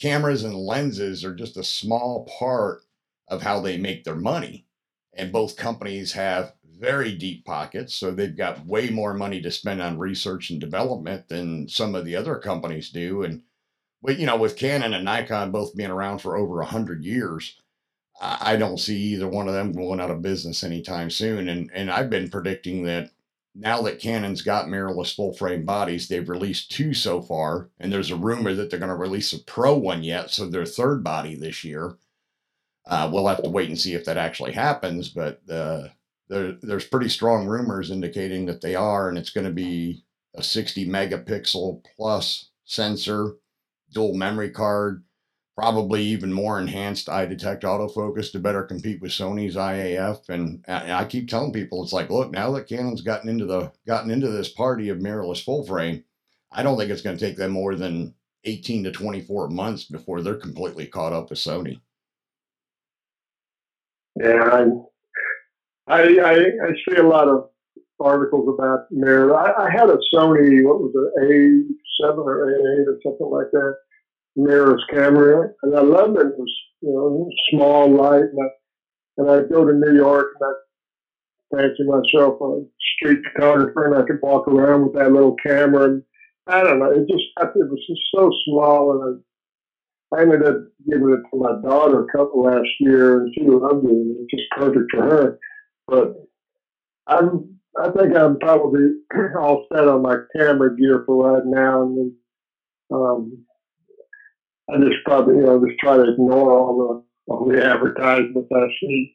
[0.00, 2.82] cameras and lenses are just a small part
[3.26, 4.66] of how they make their money.
[5.12, 7.94] And both companies have very deep pockets.
[7.94, 12.04] So, they've got way more money to spend on research and development than some of
[12.04, 13.22] the other companies do.
[13.22, 13.42] And,
[14.02, 17.60] but, you know, with Canon and Nikon both being around for over a 100 years,
[18.20, 21.48] I I don't see either one of them going out of business anytime soon.
[21.48, 23.10] And and I've been predicting that
[23.54, 28.10] now that Canon's got mirrorless full frame bodies, they've released two so far, and there's
[28.10, 31.34] a rumor that they're going to release a pro one yet, so their third body
[31.34, 31.96] this year.
[32.86, 35.88] Uh, we'll have to wait and see if that actually happens, but uh,
[36.30, 40.42] there, there's pretty strong rumors indicating that they are, and it's going to be a
[40.42, 43.34] 60 megapixel plus sensor,
[43.92, 45.02] dual memory card,
[45.56, 50.28] probably even more enhanced eye detect autofocus to better compete with Sony's Eye AF.
[50.28, 53.72] And, and I keep telling people, it's like, look, now that Canon's gotten into the
[53.86, 56.04] gotten into this party of mirrorless full frame,
[56.52, 58.14] I don't think it's going to take them more than
[58.44, 61.80] 18 to 24 months before they're completely caught up with Sony.
[64.14, 64.68] Yeah,
[65.90, 67.50] I, I, I see a lot of
[67.98, 69.36] articles about mirror.
[69.36, 73.74] I, I had a Sony, what was it, A7 or A8 or something like that,
[74.38, 76.26] mirrorless camera, and I loved it.
[76.26, 78.48] It was, you know, small, light, and I,
[79.18, 82.62] and I'd go to New York and I'd fancy myself a
[82.96, 86.02] street photographer and I could walk around with that little camera and
[86.46, 89.22] I don't know, it just, it was just so small and
[90.14, 90.56] I, I ended up
[90.88, 93.90] giving it to my daughter a couple last year, and she loved it.
[93.90, 95.38] It was just perfect for her.
[95.90, 96.14] But
[97.08, 98.92] I'm, I think I'm probably
[99.38, 102.12] all set on my camera gear for right now, and
[102.92, 103.44] um,
[104.72, 108.66] I just probably, you know, just try to ignore all the all the advertisements I
[108.80, 109.12] see.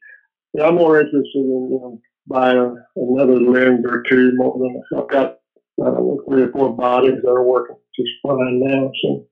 [0.54, 5.10] Yeah, I'm more interested in you know, buying another lens or two more than I've
[5.10, 5.38] got.
[5.82, 8.92] I don't know, three or four bodies that are working just fine now.
[9.02, 9.26] So.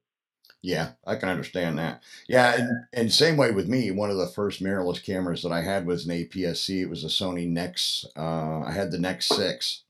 [0.63, 2.01] Yeah, I can understand that.
[2.25, 3.91] Yeah, and, and same way with me.
[3.91, 6.79] One of the first mirrorless cameras that I had was an APS-C.
[6.79, 8.05] It was a Sony NEX.
[8.15, 9.81] Uh, I had the NEX-6,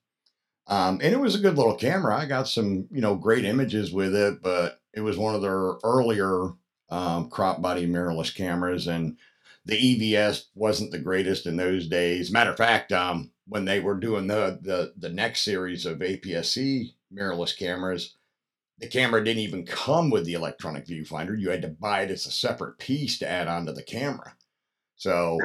[0.65, 2.17] um, and it was a good little camera.
[2.17, 5.73] I got some, you know, great images with it, but it was one of their
[5.83, 6.53] earlier
[6.89, 9.17] um, crop body mirrorless cameras, and
[9.65, 12.31] the EVF wasn't the greatest in those days.
[12.31, 16.95] Matter of fact, um, when they were doing the the the NEX series of APS-C
[17.13, 18.15] mirrorless cameras,
[18.79, 21.39] the camera didn't even come with the electronic viewfinder.
[21.39, 24.35] You had to buy it as a separate piece to add onto the camera.
[24.95, 25.37] So,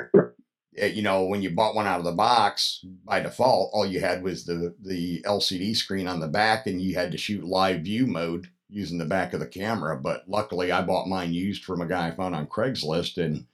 [0.76, 4.00] eh, you know, when you bought one out of the box, by default, all you
[4.00, 7.82] had was the the LCD screen on the back, and you had to shoot live
[7.82, 9.96] view mode using the back of the camera.
[9.96, 13.46] But luckily, I bought mine used from a guy I found on Craigslist, and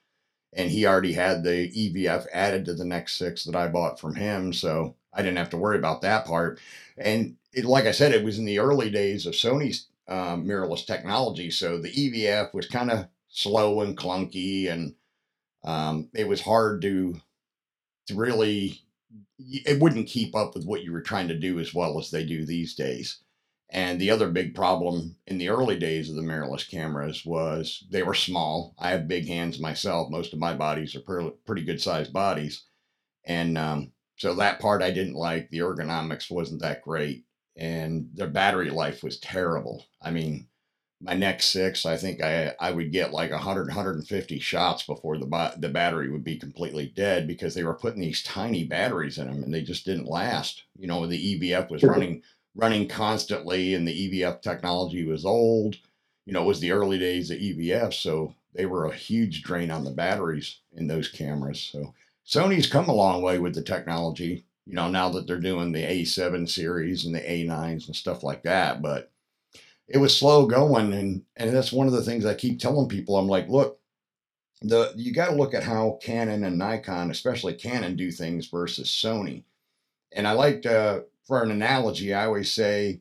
[0.52, 4.52] and he already had the EVF added to the NEX-6 that I bought from him,
[4.52, 6.60] so I didn't have to worry about that part.
[6.96, 10.86] And it, like I said, it was in the early days of Sony's um, mirrorless
[10.86, 14.94] technology, so the EVF was kind of slow and clunky, and
[15.64, 17.20] um, it was hard to
[18.06, 18.82] to really
[19.38, 22.24] it wouldn't keep up with what you were trying to do as well as they
[22.24, 23.18] do these days.
[23.70, 28.02] And the other big problem in the early days of the mirrorless cameras was they
[28.02, 28.74] were small.
[28.78, 30.10] I have big hands myself.
[30.10, 32.64] Most of my bodies are pretty good sized bodies.
[33.24, 35.50] And um, so that part I didn't like.
[35.50, 37.24] The ergonomics wasn't that great.
[37.56, 39.84] And their battery life was terrible.
[40.02, 40.48] I mean,
[41.00, 45.68] my NEX-6, I think I, I would get like 100, 150 shots before the, the
[45.68, 49.52] battery would be completely dead because they were putting these tiny batteries in them and
[49.52, 50.64] they just didn't last.
[50.78, 52.22] You know, the EVF was running
[52.54, 55.76] running constantly and the EVF technology was old.
[56.24, 59.70] You know, it was the early days of EVF, so they were a huge drain
[59.70, 61.60] on the batteries in those cameras.
[61.60, 61.92] So
[62.26, 65.82] Sony's come a long way with the technology, you know, now that they're doing the
[65.82, 69.10] A7 series and the A9s and stuff like that, but
[69.86, 73.18] it was slow going and and that's one of the things I keep telling people.
[73.18, 73.78] I'm like, look,
[74.62, 78.88] the you got to look at how Canon and Nikon, especially Canon, do things versus
[78.88, 79.44] Sony.
[80.12, 83.00] And I like uh, for an analogy, I always say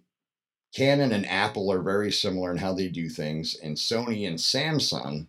[0.74, 5.28] Canon and Apple are very similar in how they do things, and Sony and Samsung,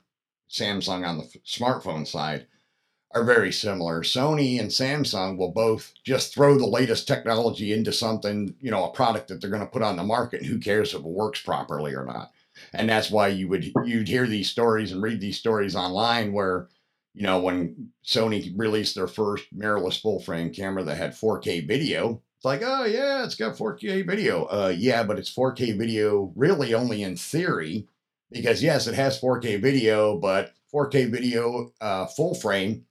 [0.51, 2.47] Samsung on the smartphone side,
[3.15, 4.03] are very similar.
[4.03, 8.93] Sony and Samsung will both just throw the latest technology into something, you know, a
[8.93, 11.41] product that they're going to put on the market, and who cares if it works
[11.41, 12.33] properly or not.
[12.73, 16.69] And that's why you would you'd hear these stories and read these stories online where,
[17.15, 22.21] you know, when Sony released their first mirrorless full frame camera that had 4K video,
[22.37, 24.45] it's like, oh yeah, it's got 4K video.
[24.47, 27.87] Uh, yeah, but it's 4K video really only in theory,
[28.31, 32.85] because yes, it has 4K video, but 4K video uh, full frame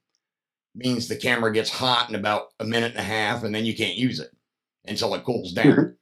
[0.76, 3.76] means the camera gets hot in about a minute and a half, and then you
[3.76, 4.32] can't use it
[4.86, 5.98] until it cools down.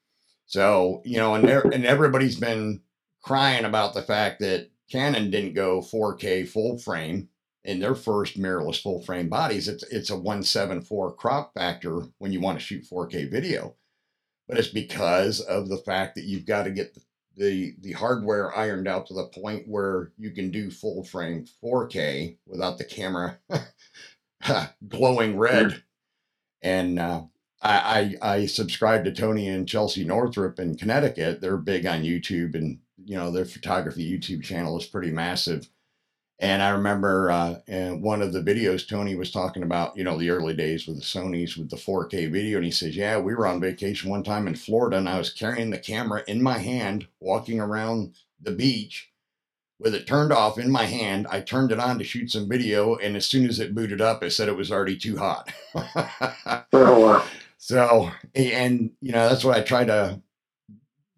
[0.45, 2.81] So you know, and and everybody's been
[3.23, 7.29] crying about the fact that Canon didn't go 4K full frame
[7.63, 12.41] in their first mirrorless full frame bodies, it's it's a 174 crop factor when you
[12.41, 13.75] want to shoot 4K video.
[14.47, 17.01] But it's because of the fact that you've got to get the,
[17.37, 22.37] the, the hardware ironed out to the point where you can do full frame 4K
[22.45, 23.39] without the camera
[24.87, 25.83] glowing red.
[26.61, 27.23] And uh,
[27.61, 31.41] I, I I subscribe to Tony and Chelsea Northrup in Connecticut.
[31.41, 35.69] They're big on YouTube, and you know their photography YouTube channel is pretty massive
[36.41, 40.17] and I remember uh, in one of the videos, Tony was talking about, you know,
[40.17, 42.57] the early days with the Sony's with the 4K video.
[42.57, 45.29] And he says, Yeah, we were on vacation one time in Florida and I was
[45.29, 49.10] carrying the camera in my hand, walking around the beach
[49.81, 51.25] with it turned off in my hand.
[51.29, 52.95] I turned it on to shoot some video.
[52.95, 55.51] And as soon as it booted up, it said it was already too hot.
[56.71, 57.25] oh, wow.
[57.57, 60.21] So, and, you know, that's what I try to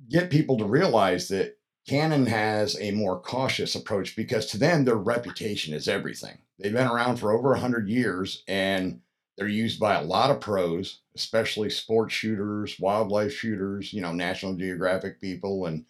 [0.10, 4.96] get people to realize that Canon has a more cautious approach because to them, their
[4.96, 6.38] reputation is everything.
[6.58, 9.02] They've been around for over 100 years and
[9.38, 14.54] they're used by a lot of pros, especially sports shooters, wildlife shooters, you know, National
[14.54, 15.86] Geographic people and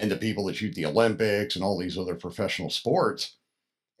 [0.00, 3.36] and the people that shoot the Olympics and all these other professional sports.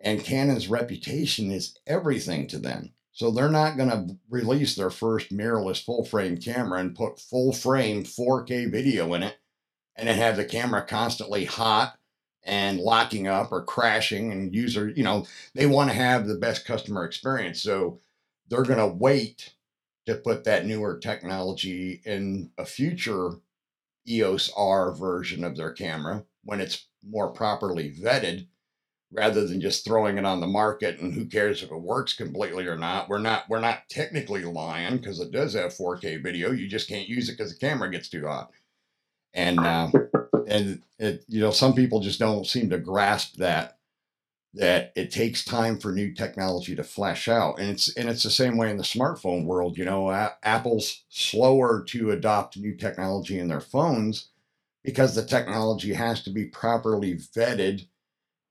[0.00, 2.94] And Canon's reputation is everything to them.
[3.12, 7.52] So they're not going to release their first mirrorless full frame camera and put full
[7.52, 9.36] frame 4K video in it
[9.94, 11.98] and then have the camera constantly hot
[12.44, 16.64] and locking up or crashing and user, you know, they want to have the best
[16.64, 17.60] customer experience.
[17.60, 18.00] So
[18.48, 19.52] they're going to wait
[20.06, 23.32] to put that newer technology in a future
[24.10, 28.46] EOS R version of their camera when it's more properly vetted
[29.12, 32.66] rather than just throwing it on the market and who cares if it works completely
[32.66, 33.08] or not.
[33.08, 36.52] We're not we're not technically lying because it does have 4K video.
[36.52, 38.50] You just can't use it because the camera gets too hot
[39.34, 39.90] and uh,
[40.46, 43.78] and it, you know some people just don't seem to grasp that
[44.54, 47.58] that it takes time for new technology to flesh out.
[47.60, 51.04] And it's and it's the same way in the smartphone world you know a- apple's
[51.08, 54.28] slower to adopt new technology in their phones
[54.84, 57.86] because the technology has to be properly vetted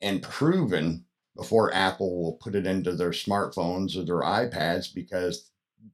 [0.01, 5.49] and proven before apple will put it into their smartphones or their ipads because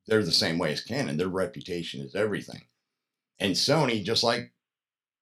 [0.07, 1.17] they're the same way as canon.
[1.17, 2.63] Their reputation is everything.
[3.39, 4.53] And sony just like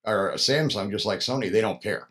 [0.05, 2.07] or Samsung, just like Sony, they don't care.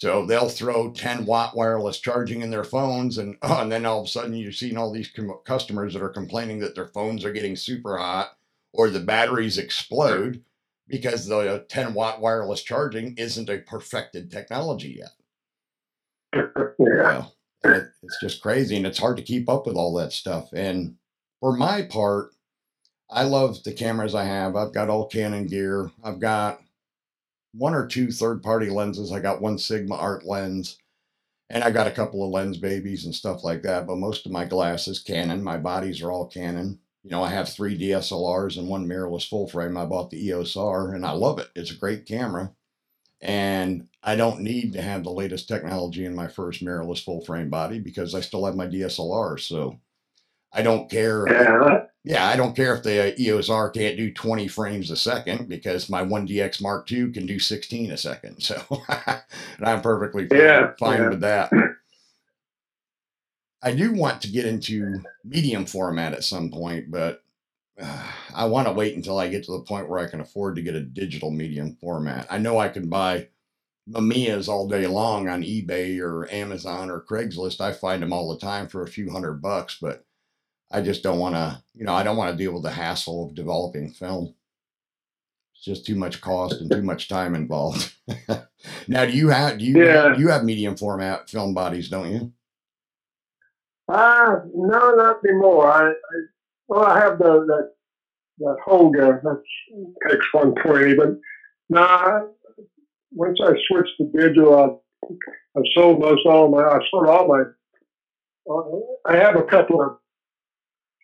[0.00, 4.00] So they'll throw 10 watt wireless charging in their phones, and oh, and then all
[4.00, 7.24] of a sudden you're seeing all these com- customers that are complaining that their phones
[7.24, 8.30] are getting super hot
[8.72, 10.42] or the batteries explode
[10.88, 15.12] because the 10 watt wireless charging isn't a perfected technology yet.
[16.78, 17.26] yeah.
[17.64, 20.52] it, it's just crazy and it's hard to keep up with all that stuff.
[20.52, 20.96] And
[21.40, 22.30] for my part,
[23.10, 24.56] I love the cameras I have.
[24.56, 25.90] I've got all Canon gear.
[26.02, 26.60] I've got
[27.52, 29.12] one or two third party lenses.
[29.12, 30.78] I got one Sigma art lens
[31.50, 33.86] and I got a couple of lens babies and stuff like that.
[33.86, 35.42] But most of my glass is Canon.
[35.42, 36.78] My bodies are all Canon.
[37.02, 39.76] You know, I have three DSLRs and one mirrorless full frame.
[39.76, 41.48] I bought the EOS R and I love it.
[41.56, 42.52] It's a great camera.
[43.20, 47.50] And I don't need to have the latest technology in my first mirrorless full frame
[47.50, 49.40] body because I still have my DSLR.
[49.40, 49.80] So
[50.52, 51.26] I don't care.
[51.28, 51.84] Yeah.
[52.02, 55.90] Yeah, I don't care if the EOS R can't do 20 frames a second because
[55.90, 58.40] my 1DX Mark II can do 16 a second.
[58.40, 59.20] So and
[59.68, 61.08] I'm perfectly fine, Yeah, fine yeah.
[61.10, 61.50] with that.
[63.62, 67.22] I do want to get into medium format at some point, but
[67.80, 68.02] uh,
[68.34, 70.62] I want to wait until I get to the point where I can afford to
[70.62, 72.26] get a digital medium format.
[72.30, 73.28] I know I can buy
[73.90, 77.60] Mamiyas all day long on eBay or Amazon or Craigslist.
[77.60, 80.06] I find them all the time for a few hundred bucks, but
[80.70, 83.26] I just don't want to, you know, I don't want to deal with the hassle
[83.26, 84.34] of developing film.
[85.54, 87.92] It's just too much cost and too much time involved.
[88.88, 90.16] now, do you have do you Yeah.
[90.16, 92.32] you have medium format film bodies, don't you?
[93.88, 95.70] Uh, no, not anymore.
[95.70, 95.92] I, I
[96.68, 97.72] well, I have the that
[98.38, 101.08] that Holga that's X120, but
[101.68, 102.20] nah.
[103.12, 105.08] Once I switched to digital, I,
[105.58, 106.62] I sold most all my.
[106.62, 107.42] I sold all my.
[108.48, 109.96] Uh, I have a couple of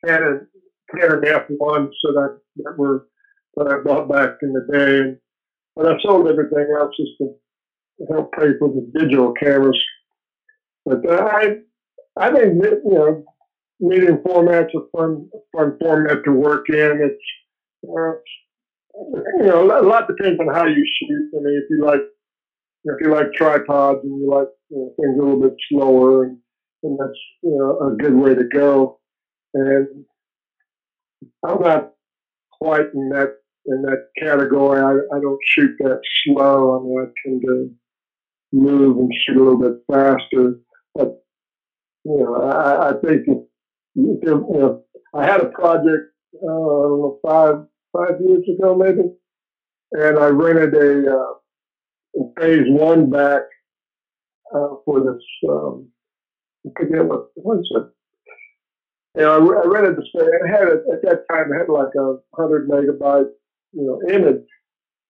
[0.06, 0.46] Canon
[0.94, 3.06] Canon F1s that I that were
[3.56, 5.18] that I bought back in the day, and
[5.74, 7.34] but I sold everything else just to
[8.10, 9.78] help pay for the digital cameras.
[10.84, 11.56] But uh, I
[12.16, 13.24] I think that, you know
[13.80, 17.00] medium format's a fun fun format to work in.
[17.02, 17.24] It's
[17.88, 18.12] uh,
[19.38, 21.30] you know a lot depends on how you shoot.
[21.36, 22.00] I mean, if you like
[22.84, 26.38] if you like tripods and you like you know, things a little bit slower, and,
[26.82, 28.98] and that's you know a good way to go.
[29.56, 30.04] And
[31.46, 31.92] I'm not
[32.52, 34.80] quite in that in that category.
[34.80, 36.78] I, I don't shoot that slow.
[36.78, 37.70] I mean, I tend to
[38.52, 40.60] move and shoot a little bit faster.
[40.94, 41.22] But
[42.04, 43.38] you know, I, I think if,
[43.94, 47.64] if you know, I had a project uh, five
[47.96, 49.08] five years ago maybe,
[49.92, 51.32] and I rented a uh,
[52.38, 53.42] phase one back
[54.54, 55.22] uh, for this.
[55.48, 55.88] Um,
[56.66, 57.95] I forget what is it.
[59.16, 60.28] You I, I rented the space.
[60.44, 61.52] I had it at that time.
[61.52, 63.30] I had like a hundred megabyte,
[63.72, 64.44] you know, image.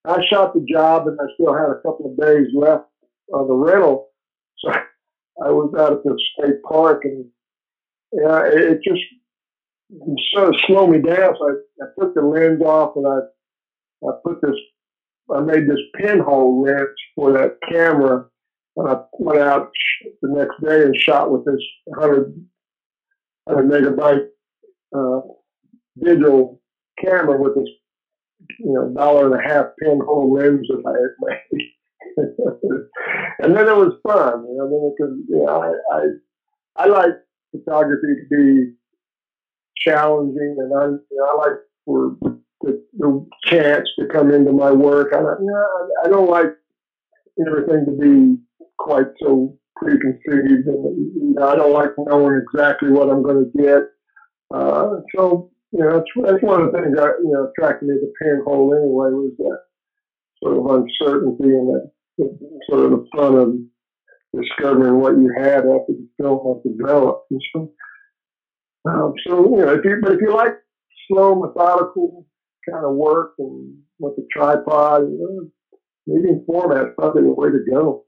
[0.04, 2.84] I shot the job, and I still had a couple of days left
[3.32, 4.10] on the rental.
[4.58, 4.70] So
[5.44, 7.26] I was out at the state park, and
[8.12, 9.02] yeah, it, it just
[10.32, 11.34] sort of slowed me down.
[11.38, 13.18] So I, I took the lens off, and I
[14.06, 14.56] I put this.
[15.34, 18.26] I made this pinhole lens for that camera,
[18.76, 19.72] and I went out
[20.22, 22.32] the next day and shot with this 100,
[23.46, 24.26] 100 megabyte
[24.96, 25.20] uh,
[26.02, 26.60] digital
[27.02, 27.68] camera with this,
[28.60, 31.68] you know, dollar and a half pinhole lens that I had made.
[33.40, 34.44] and then it was fun.
[34.48, 37.10] You know, then it could, you know, I, I, I like
[37.52, 38.72] photography to be
[39.76, 42.16] challenging, and I, you know, I like for
[42.62, 45.08] the, the chance to come into my work.
[45.14, 45.64] I, don't- you know,
[46.04, 46.48] I, I don't like
[47.46, 48.38] everything to be
[48.78, 53.82] quite so preconceived, and I don't like knowing exactly what I'm going to get.
[54.54, 57.96] Uh, so you know, that's, that's one of the things that you know attracted me
[57.96, 59.58] to pinhole anyway was that
[60.42, 61.90] sort of uncertainty and that
[62.70, 63.54] sort of the fun of
[64.34, 67.30] discovering what you had after the film was developed.
[67.30, 67.72] And so,
[68.88, 70.54] um, so you know, if you but if you like
[71.08, 72.26] slow, methodical
[72.68, 75.50] kind of work and with the tripod, you know,
[76.06, 78.04] medium format's probably the way to go.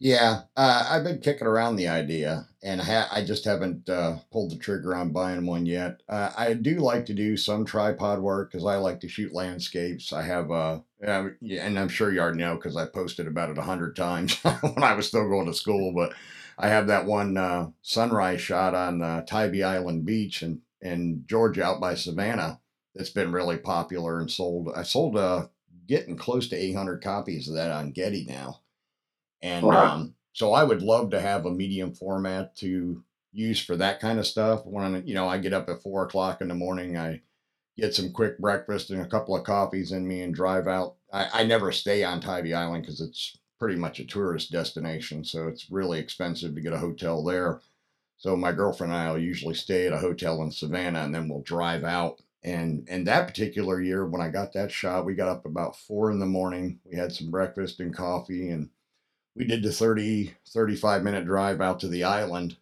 [0.00, 4.52] Yeah, uh, I've been kicking around the idea, and ha- I just haven't uh, pulled
[4.52, 6.02] the trigger on buying one yet.
[6.08, 10.12] Uh, I do like to do some tripod work because I like to shoot landscapes.
[10.12, 13.50] I have, a, uh, yeah, and I'm sure you already know because I posted about
[13.50, 15.92] it a hundred times when I was still going to school.
[15.92, 16.14] But
[16.56, 21.64] I have that one uh, sunrise shot on uh, Tybee Island Beach in in Georgia,
[21.64, 22.60] out by Savannah.
[22.94, 24.70] That's been really popular and sold.
[24.76, 25.48] I sold uh,
[25.88, 28.60] getting close to 800 copies of that on Getty now.
[29.42, 29.94] And Wow.
[29.94, 34.18] um, so I would love to have a medium format to use for that kind
[34.18, 34.64] of stuff.
[34.64, 37.22] When you know I get up at four o'clock in the morning, I
[37.76, 40.96] get some quick breakfast and a couple of coffees in me and drive out.
[41.12, 45.48] I, I never stay on Tybee Island because it's pretty much a tourist destination, so
[45.48, 47.60] it's really expensive to get a hotel there.
[48.18, 51.28] So my girlfriend and I will usually stay at a hotel in Savannah, and then
[51.28, 52.20] we'll drive out.
[52.42, 56.10] And and that particular year, when I got that shot, we got up about four
[56.10, 56.80] in the morning.
[56.84, 58.70] We had some breakfast and coffee, and
[59.34, 62.56] we did the 30, 35 minute drive out to the island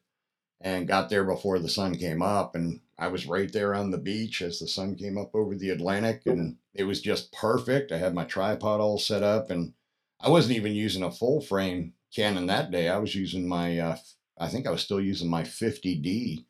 [0.61, 2.55] and got there before the sun came up.
[2.55, 5.71] And I was right there on the beach as the sun came up over the
[5.71, 7.93] Atlantic, and it was just perfect.
[7.93, 9.75] I had my tripod all set up, and
[10.21, 12.89] I wasn't even using a full frame Canon that day.
[12.89, 13.97] I was using my, uh,
[14.39, 16.47] I think I was still using my 50D,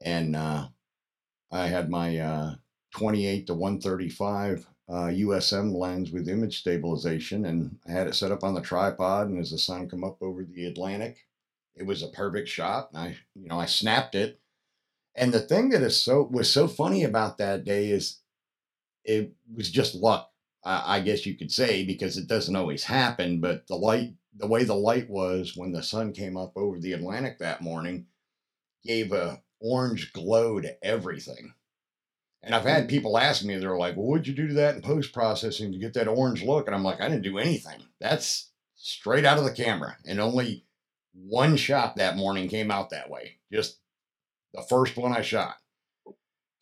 [0.00, 0.68] and uh,
[1.52, 2.54] I had my uh,
[2.92, 8.44] 28 to 135 uh, USM lens with image stabilization, and I had it set up
[8.44, 9.28] on the tripod.
[9.28, 11.26] And as the sun come up over the Atlantic,
[11.76, 12.90] it was a perfect shot.
[12.92, 14.40] And I, you know, I snapped it
[15.14, 18.20] and the thing that is so was so funny about that day is
[19.04, 20.30] it was just luck,
[20.64, 23.40] I, I guess you could say, because it doesn't always happen.
[23.40, 26.92] But the light, the way the light was when the sun came up over the
[26.92, 28.06] Atlantic that morning,
[28.84, 31.54] gave a orange glow to everything.
[32.42, 34.82] And I've had people ask me, they're like, well, what'd you do to that in
[34.82, 36.66] post processing to get that orange look?
[36.66, 37.82] And I'm like, I didn't do anything.
[38.00, 39.96] That's straight out of the camera.
[40.06, 40.64] And only
[41.12, 43.38] one shot that morning came out that way.
[43.52, 43.78] Just
[44.54, 45.56] the first one I shot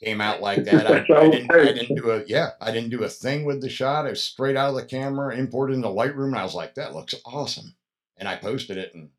[0.03, 0.87] came out like that.
[0.87, 3.68] I, I, didn't, I, didn't, do a yeah, I didn't do a thing with the
[3.68, 4.07] shot.
[4.07, 6.74] It was straight out of the camera, imported in the Lightroom, and I was like,
[6.74, 7.74] that looks awesome.
[8.16, 9.11] And I posted it, and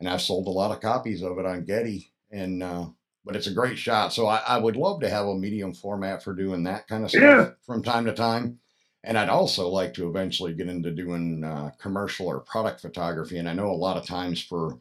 [0.00, 2.86] and I've sold a lot of copies of it on Getty, and uh,
[3.24, 4.12] but it's a great shot.
[4.12, 7.10] So I, I would love to have a medium format for doing that kind of
[7.10, 7.50] stuff yeah.
[7.64, 8.58] from time to time.
[9.04, 13.38] And I'd also like to eventually get into doing uh, commercial or product photography.
[13.38, 14.78] And I know a lot of times for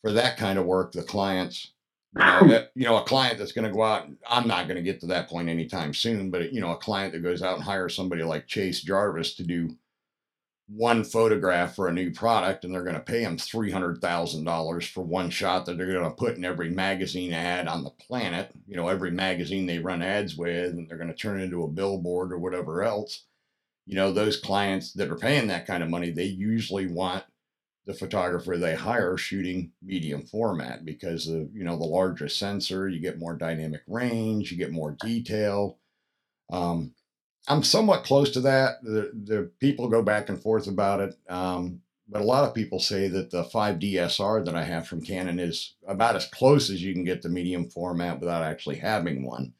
[0.00, 1.72] for that kind of work, the clients
[2.14, 4.08] you know, that, you know, a client that's going to go out.
[4.28, 7.12] I'm not going to get to that point anytime soon, but you know, a client
[7.12, 9.76] that goes out and hires somebody like Chase Jarvis to do
[10.74, 13.24] one photograph for a new product, and they're going to pay
[14.00, 17.84] thousand dollars for one shot that they're going to put in every magazine ad on
[17.84, 18.50] the planet.
[18.66, 21.64] You know, every magazine they run ads with, and they're going to turn it into
[21.64, 23.24] a billboard or whatever else.
[23.86, 27.24] You know, those clients that are paying that kind of money, they usually want
[27.84, 33.00] the photographer they hire shooting medium format because of you know the larger sensor you
[33.00, 35.78] get more dynamic range you get more detail
[36.52, 36.94] um,
[37.48, 41.80] i'm somewhat close to that the, the people go back and forth about it um,
[42.08, 45.74] but a lot of people say that the 5dsr that i have from canon is
[45.86, 49.52] about as close as you can get the medium format without actually having one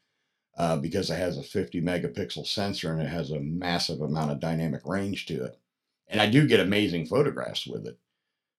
[0.57, 4.39] uh, because it has a 50 megapixel sensor and it has a massive amount of
[4.39, 5.57] dynamic range to it
[6.07, 7.97] and i do get amazing photographs with it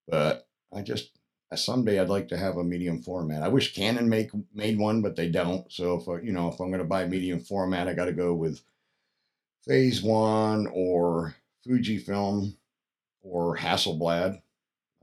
[0.07, 1.11] but I just
[1.55, 3.43] someday I'd like to have a medium format.
[3.43, 5.71] I wish Canon make made one, but they don't.
[5.73, 8.35] So if you know if I'm going to buy medium format, I got to go
[8.35, 8.63] with
[9.67, 11.35] Phase One or
[11.67, 12.55] Fujifilm
[13.23, 14.41] or Hasselblad.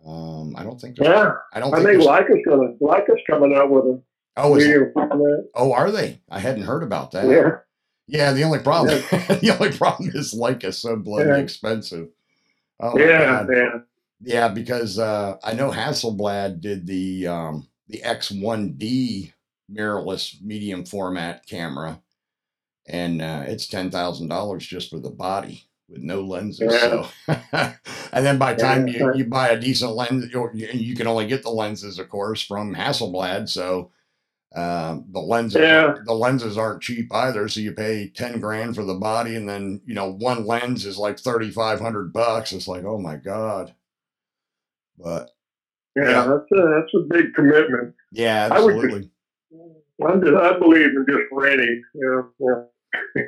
[0.05, 0.97] Um, I don't think.
[0.99, 1.73] Yeah, I don't.
[1.73, 4.03] I think, think Leica's going to Leica's coming out with them.
[4.37, 4.59] oh,
[4.93, 5.45] format.
[5.55, 6.21] Oh, are they?
[6.29, 7.27] I hadn't heard about that.
[7.27, 7.57] Yeah.
[8.07, 8.33] Yeah.
[8.33, 9.35] The only problem, yeah.
[9.41, 11.37] the only problem is Leica's so bloody yeah.
[11.37, 12.09] expensive.
[12.79, 13.79] Oh, yeah, yeah.
[14.23, 19.33] Yeah, because uh, I know Hasselblad did the um, the X1D
[19.71, 22.01] mirrorless medium format camera,
[22.87, 26.71] and uh, it's ten thousand dollars just for the body with no lenses.
[26.71, 27.07] Yeah.
[27.27, 27.35] So,
[28.13, 28.99] and then by the time yeah.
[28.99, 32.73] you, you buy a decent lens, you can only get the lenses, of course, from
[32.73, 33.49] Hasselblad.
[33.49, 33.91] So
[34.55, 35.95] uh, the lenses, yeah.
[36.05, 37.47] the lenses aren't cheap either.
[37.47, 40.97] So you pay ten grand for the body, and then you know one lens is
[40.97, 42.51] like thirty five hundred bucks.
[42.51, 43.73] It's like, oh my god.
[44.97, 45.31] But
[45.95, 47.95] yeah, yeah, that's a that's a big commitment.
[48.11, 48.89] Yeah, absolutely.
[48.89, 49.10] I, would
[49.99, 51.83] just, I believe in just renting.
[51.93, 52.63] Yeah, yeah.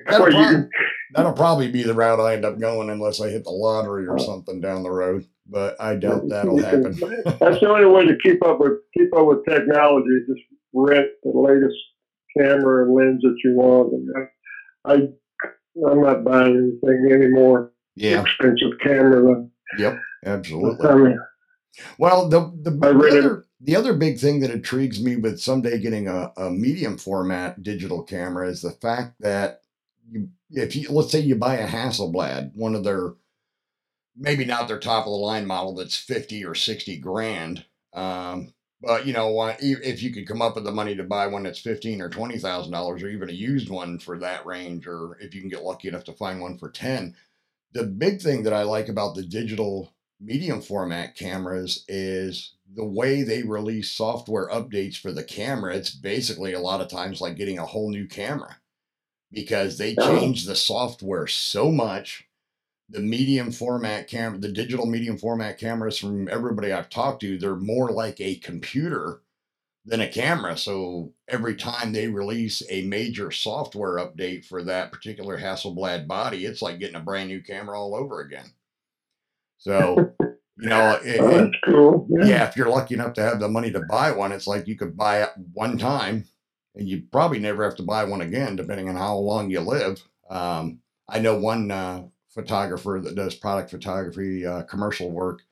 [0.07, 0.69] That'll, prob-
[1.13, 4.15] that'll probably be the route I end up going unless I hit the lottery or
[4.15, 4.25] uh-huh.
[4.25, 5.25] something down the road.
[5.47, 6.93] But I doubt that'll happen.
[7.25, 10.19] that's the only way to keep up with keep up with technology.
[10.27, 10.41] Just
[10.73, 11.77] rent the latest
[12.37, 13.93] camera and lens that you want.
[13.93, 14.29] And
[14.85, 17.73] I, I I'm not buying anything anymore.
[17.95, 19.45] Yeah, expensive camera.
[19.77, 20.89] Yep, absolutely.
[20.89, 21.19] I mean,
[21.97, 26.07] well, the the, the other the other big thing that intrigues me with someday getting
[26.07, 29.61] a, a medium format digital camera is the fact that
[30.11, 33.13] you if you let's say you buy a Hasselblad, one of their
[34.15, 37.65] maybe not their top of the line model that's 50 or 60 grand.
[37.93, 41.43] Um, but you know, if you could come up with the money to buy one
[41.43, 45.17] that's fifteen or twenty thousand dollars, or even a used one for that range, or
[45.21, 47.15] if you can get lucky enough to find one for ten,
[47.71, 49.93] the big thing that I like about the digital
[50.23, 55.75] medium format cameras is the way they release software updates for the camera.
[55.75, 58.57] It's basically a lot of times like getting a whole new camera.
[59.33, 60.19] because they oh.
[60.19, 62.27] change the software so much.
[62.89, 67.55] The medium format camera, the digital medium format cameras from everybody I've talked to, they're
[67.55, 69.21] more like a computer
[69.85, 70.57] than a camera.
[70.57, 76.61] So every time they release a major software update for that particular Hasselblad body, it's
[76.61, 78.51] like getting a brand new camera all over again.
[79.63, 80.11] So,
[80.57, 82.07] you know, it, Oh, cool.
[82.09, 82.25] Yeah.
[82.25, 84.75] yeah, if you're lucky enough to have the money to buy one, it's like you
[84.75, 86.25] could buy it one time
[86.75, 90.03] and you probably never have to buy one again, depending on how long you live.
[90.29, 95.43] Um, I know one uh, photographer that does product photography, uh, commercial work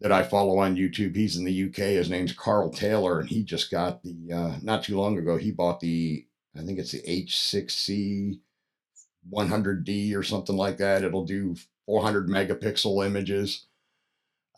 [0.00, 1.14] that I follow on YouTube.
[1.14, 1.76] He's in the UK.
[1.76, 5.50] His name's Karl Taylor, and he just got the, uh, not too long ago, he
[5.50, 6.24] bought the,
[6.56, 8.40] I think it's the H6C
[9.30, 11.04] 100D or something like that.
[11.04, 11.54] It'll do
[11.86, 13.66] 400 megapixel images.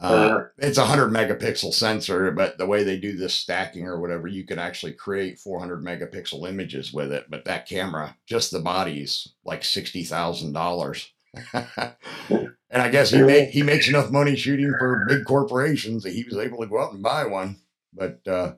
[0.00, 4.26] Uh, it's a 100 megapixel sensor, but the way they do this stacking or whatever,
[4.26, 7.26] you can actually create 400 megapixel images with it.
[7.30, 11.10] But that camera, just the body's like $60,000.
[11.52, 16.24] and I guess he make, he makes enough money shooting for big corporations that he
[16.24, 17.56] was able to go out and buy one.
[17.92, 18.54] But uh,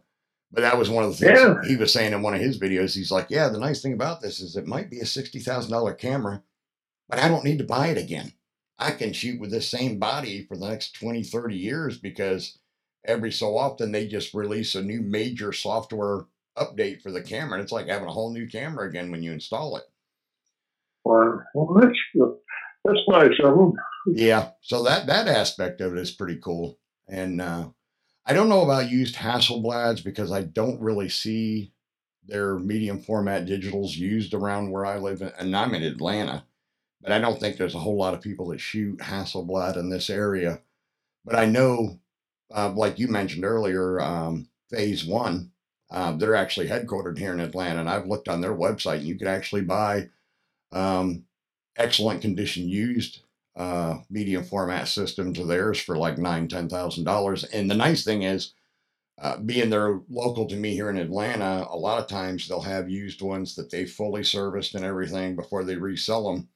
[0.51, 1.57] but that was one of the things Yeah.
[1.69, 2.95] he was saying in one of his videos.
[2.95, 5.71] He's like, "Yeah, the nice thing about this is it might be a sixty thousand
[5.73, 6.43] dollar camera,
[7.09, 8.33] but I don't need to buy it again.
[8.79, 12.59] I can shoot with this same body for the next 20, 30 years because
[13.05, 17.55] every so often they just release a new major software update for the camera.
[17.55, 19.85] And it's like having a whole new camera again when you install it.
[21.05, 21.41] Wow.
[21.55, 22.31] Well, that's
[22.85, 23.73] that's nice of them.
[24.07, 24.51] Yeah.
[24.61, 26.79] So that that aspect of it is pretty cool.
[27.09, 27.69] And uh,
[28.25, 31.73] I don't know about used Hasselblads because I don't really see
[32.27, 36.45] their medium format digitals used around where I live, and I'm in Atlanta.
[37.01, 40.11] But I don't think there's a whole lot of people that shoot Hasselblad in this
[40.11, 40.61] area.
[41.25, 41.99] But I know,
[42.55, 45.53] uh, like you mentioned earlier, um, Phase One,
[45.91, 49.17] uh, they're actually headquartered here in Atlanta, and I've looked on their website, and you
[49.17, 50.09] can actually buy
[50.73, 51.25] um,
[51.77, 53.21] excellent condition used
[53.57, 57.45] uh, medium format systems of theirs for like nine, ten thousand dollars.
[57.45, 58.53] And the nice thing is,
[59.19, 62.91] uh, being they're local to me here in Atlanta, a lot of times they'll have
[62.91, 66.49] used ones that they fully serviced and everything before they resell them.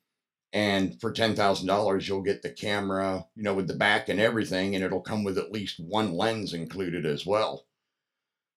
[0.52, 4.18] And for ten thousand dollars, you'll get the camera, you know, with the back and
[4.20, 7.66] everything, and it'll come with at least one lens included as well.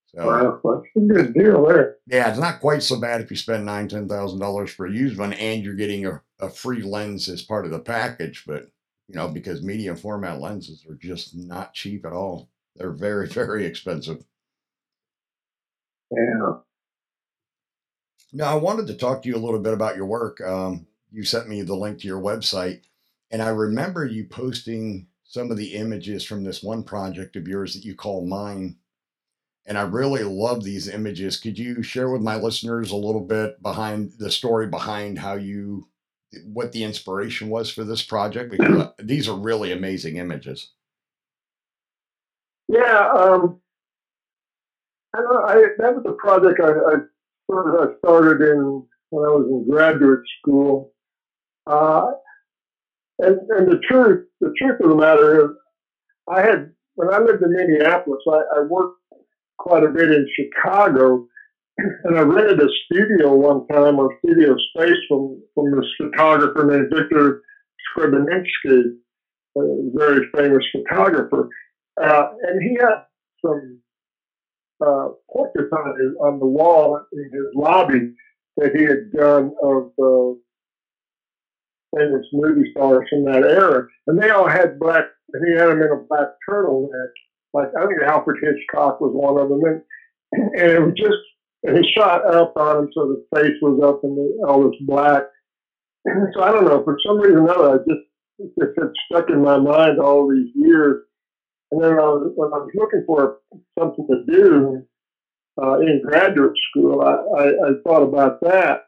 [0.08, 1.98] So Wow, that's a good deal there.
[2.08, 4.91] yeah, it's not quite so bad if you spend nine, ten thousand dollars for a
[4.91, 8.44] used one and you're getting a, a free lens as part of the package.
[8.48, 8.72] But
[9.08, 12.50] you know, because medium format lenses are just not cheap at all.
[12.76, 14.24] They're very, very expensive.
[16.12, 16.60] Yeah.
[18.32, 20.41] Now, I wanted to talk to you a little bit about your work.
[20.41, 22.82] Um, you sent me the link to your website,
[23.32, 27.74] and I remember you posting some of the images from this one project of yours
[27.74, 28.78] that you call Mine.
[29.66, 31.39] And I really love these images.
[31.39, 35.88] Could you share with my listeners a little bit behind the story behind how you,
[36.45, 38.51] what the inspiration was for this project?
[38.51, 40.72] Because these are really amazing images.
[42.68, 43.09] Yeah.
[43.11, 43.61] Um,
[45.16, 50.22] I, I that was a project I, I started in when I was in graduate
[50.39, 50.93] school.
[51.66, 52.11] Uh,
[53.20, 55.51] and and the truth the truth of the matter is,
[56.30, 58.99] I had when I lived in Minneapolis, I, I worked
[59.57, 61.26] quite a bit in Chicago,
[61.78, 66.91] and I rented a studio one time or studio space from from this photographer named
[66.93, 67.41] Victor
[67.95, 68.95] Skrebneski,
[69.57, 69.61] a
[69.95, 71.49] very famous photographer.
[72.01, 73.03] Uh, and he had
[73.45, 73.80] some
[74.86, 78.14] uh, portraits on, on the wall in his lobby
[78.57, 80.34] that he had done of uh,
[81.96, 83.88] famous movie stars from that era.
[84.08, 87.12] And they all had black, and he had them in a black turtleneck.
[87.54, 89.62] Like, I think Alfred Hitchcock was one of them.
[89.64, 89.82] And,
[90.60, 91.22] and it was just,
[91.64, 94.80] and he shot up on him so the face was up and the, all this
[94.82, 95.24] black.
[96.34, 98.04] so I don't know, for some reason or another, I just,
[98.58, 101.04] it had stuck in my mind all these years.
[101.72, 103.38] And then I was, when I was looking for
[103.80, 104.84] something to do
[105.62, 108.82] uh, in graduate school, I, I, I thought about that.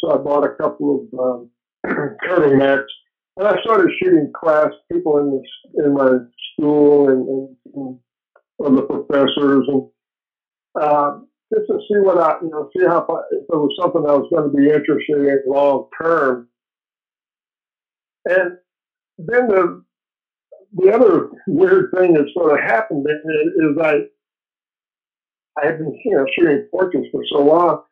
[0.00, 1.50] So I bought a couple of um,
[2.28, 2.84] turtlenecks,
[3.36, 6.18] and I started shooting class people in the, in my
[6.52, 7.98] school and, and, and
[8.64, 9.82] other professors, and
[10.80, 11.18] uh,
[11.54, 14.28] just to see what I, you know, see how if there was something I was
[14.32, 16.48] going to be interested in long term.
[18.26, 18.52] And
[19.18, 19.84] then the
[20.76, 24.00] the other weird thing that sort of happened is I
[25.60, 27.82] I had been you know shooting portraits for so long,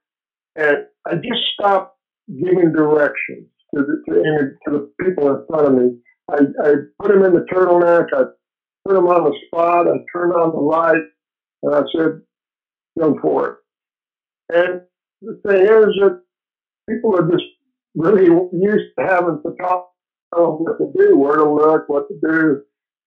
[0.56, 1.96] and I just stopped
[2.28, 5.90] giving directions to the to, to the people in front of me.
[6.30, 8.04] I, I put them in the turtleneck.
[8.14, 8.22] I
[8.86, 9.88] put them on the spot.
[9.88, 11.02] I turned on the light,
[11.62, 12.10] and I said,
[12.98, 13.54] "Go for it."
[14.54, 14.80] And
[15.22, 16.12] the thing is that
[16.88, 17.44] people are just
[17.96, 19.84] really used to having to talk
[20.32, 22.56] what to do, where to look, what to do.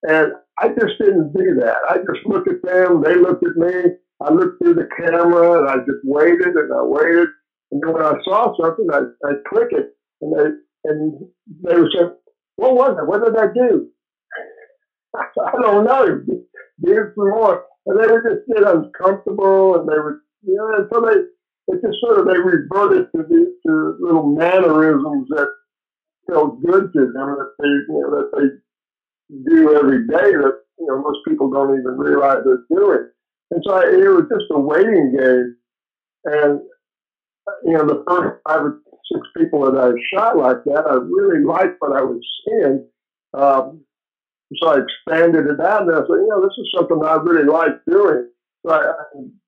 [0.07, 0.27] And
[0.59, 1.77] I just didn't do that.
[1.89, 3.91] I just looked at them, they looked at me,
[4.23, 7.27] I looked through the camera, and I just waited and I waited.
[7.71, 9.85] And then when I saw something, I, I click it,
[10.21, 11.13] and they and
[11.63, 12.05] they would say,
[12.55, 13.07] "What was it?
[13.07, 13.87] What did I do?"
[15.15, 16.05] I don't know.
[16.81, 20.87] Do some more, and they would just get uncomfortable, and they would, you know, and
[20.91, 25.49] so they it just sort of they reverted to the to little mannerisms that
[26.29, 30.87] felt good to them that they you know that they do every day that you
[30.87, 33.09] know most people don't even realize they're doing.
[33.51, 35.55] And so I, it was just a waiting game.
[36.25, 36.61] And
[37.65, 38.79] you know, the first five or
[39.11, 42.87] six people that I shot like that, I really liked what I was seeing.
[43.33, 43.81] Um,
[44.57, 47.45] so I expanded it out, and I said, you know, this is something I really
[47.45, 48.29] like doing.
[48.65, 48.93] So I, I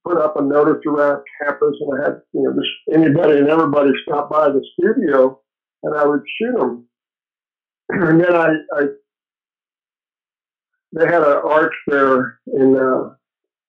[0.05, 3.91] put up a notice around campus, and I had you know just anybody and everybody
[4.03, 5.39] stop by the studio,
[5.83, 6.87] and I would shoot them.
[7.93, 8.83] And then I, I
[10.93, 13.15] they had an arch there in uh,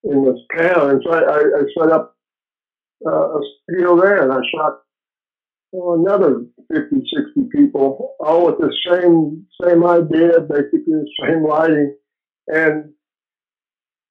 [0.05, 2.17] in this town, and so I, I, I set up
[3.07, 4.81] uh, a studio there, and I shot
[5.75, 11.97] oh, another 50, 60 people, all with the same same idea, basically the same lighting,
[12.49, 12.93] and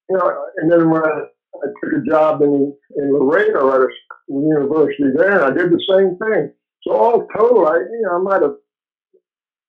[0.08, 3.88] you know, and then when I, I took a job in in Laredo at a
[4.28, 6.52] university there, and I did the same thing.
[6.82, 8.56] So all total, I you know I might have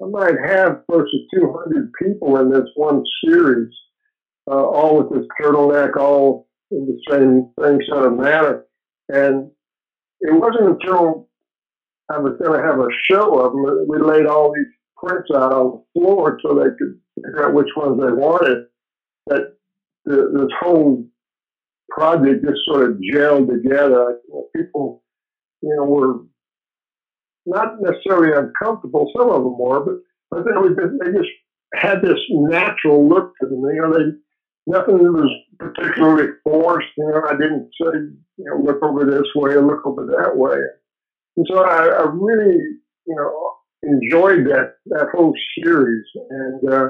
[0.02, 3.72] I might have close to 200 people in this one series,
[4.50, 8.66] uh, all with this turtleneck, all in the same same sort of manner.
[9.10, 9.52] And
[10.22, 11.30] it wasn't until
[12.12, 15.54] I was going to have a show of them we laid all these prints out
[15.54, 18.66] on the floor so they could figure out which ones they wanted.
[19.28, 19.56] That
[20.06, 21.06] the, this whole
[21.90, 24.18] project just sort of gelled together.
[24.56, 25.04] People,
[25.62, 26.16] you know, were
[27.46, 29.12] not necessarily uncomfortable.
[29.18, 29.96] Some of them were, but
[30.30, 31.30] but then we, they just
[31.76, 33.64] had this natural look to them.
[33.64, 34.18] You know, they
[34.68, 35.30] nothing was
[35.60, 36.88] particularly forced.
[36.98, 37.98] You know, I didn't say,
[38.38, 40.58] you know, look over this way or look over that way.
[41.38, 42.58] And so I, I really,
[43.06, 43.54] you know,
[43.84, 46.06] enjoyed that that whole series.
[46.30, 46.90] And uh,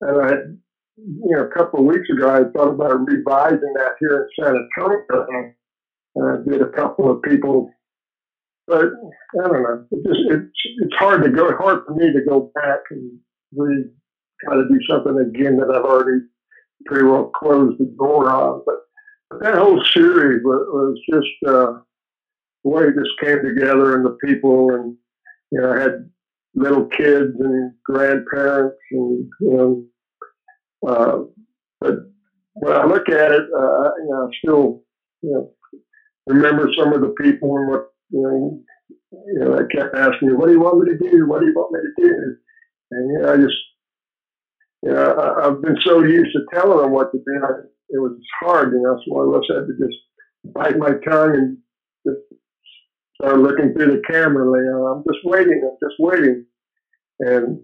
[0.00, 0.32] and I,
[0.96, 4.54] you know, a couple of weeks ago, I thought about revising that here in San
[4.56, 5.52] Antonio.
[6.14, 7.70] And I did a couple of people
[8.68, 8.84] but
[9.40, 9.84] I don't know.
[9.90, 13.18] It just it's it's hard to go hard for me to go back and
[13.56, 13.84] re
[14.44, 16.20] try to do something again that I've already
[16.84, 18.62] pretty well closed the door on.
[18.66, 18.74] But,
[19.30, 21.80] but that whole series was, was just uh,
[22.64, 24.94] the way it just came together and the people and
[25.50, 26.10] you know I had
[26.54, 29.84] little kids and grandparents and you know
[30.86, 31.18] uh,
[31.80, 31.94] but
[32.54, 34.82] when I look at it, uh, you know, I still
[35.22, 35.52] you know
[36.26, 38.60] remember some of the people and what you know,
[39.26, 41.26] you know, I kept asking me, "What do you want me to do?
[41.26, 42.36] What do you want me to do?"
[42.90, 43.56] And you know, I just,
[44.82, 47.44] you know, I, have been so used to telling them what to do.
[47.44, 47.50] I,
[47.90, 48.98] it was hard, you know.
[49.06, 49.98] So I just had to just
[50.54, 51.58] bite my tongue and
[53.20, 54.44] start looking through the camera.
[54.44, 55.60] Know, I'm just waiting.
[55.64, 56.44] I'm just waiting,
[57.20, 57.60] and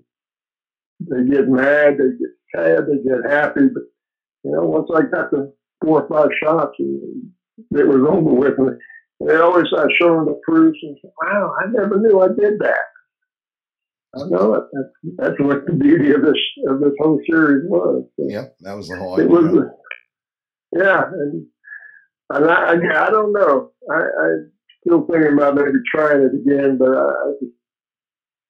[1.01, 3.69] they get mad, they get sad, they get happy.
[3.73, 3.85] But
[4.45, 5.53] you know, once I got the
[5.83, 8.59] four or five shots, it was over with.
[8.59, 8.79] And
[9.27, 12.59] they always I show them the proofs and say, wow, I never knew I did
[12.61, 12.79] that.
[14.17, 14.65] I know it.
[14.73, 16.39] That's, that's what the beauty of this
[16.69, 18.05] of this whole series was.
[18.19, 19.27] yep, that was the whole idea.
[19.27, 19.67] It was,
[20.73, 21.47] yeah, and
[22.31, 23.71] and I, I, I don't know.
[23.91, 24.29] I, I
[24.87, 27.53] still thinking about maybe trying it again, but I, I, just,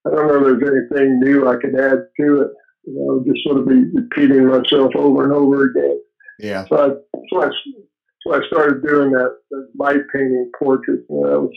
[0.07, 2.49] I don't know if there's anything new I could add to it.
[2.87, 6.01] You know, just sort of be repeating myself over and over again.
[6.39, 6.67] Yeah.
[6.67, 6.89] So I,
[7.33, 7.49] so I
[8.27, 11.01] so I started doing that, that light painting portrait.
[11.09, 11.57] You know, that was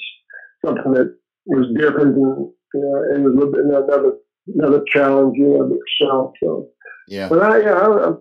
[0.65, 4.13] something that was different and you know, and was a little bit another
[4.53, 6.33] another challenge you know itself.
[6.41, 6.69] So
[7.07, 8.19] yeah, but I yeah I'm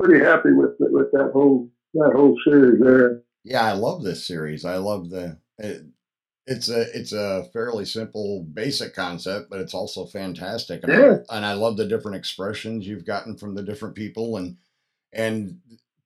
[0.00, 3.22] pretty happy with with that whole that whole series there.
[3.44, 4.64] Yeah, I love this series.
[4.64, 5.38] I love the.
[5.60, 5.82] It,
[6.46, 10.82] it's a it's a fairly simple basic concept, but it's also fantastic.
[10.82, 11.16] And, yeah.
[11.30, 14.56] I, and I love the different expressions you've gotten from the different people and
[15.12, 15.60] and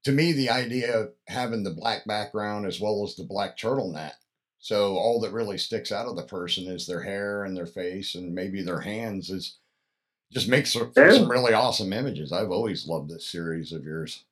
[0.05, 4.13] to me, the idea of having the black background as well as the black turtleneck.
[4.59, 8.15] So all that really sticks out of the person is their hair and their face
[8.15, 9.57] and maybe their hands is
[10.33, 11.13] just makes for yeah.
[11.13, 12.33] some really awesome images.
[12.33, 14.25] I've always loved this series of yours.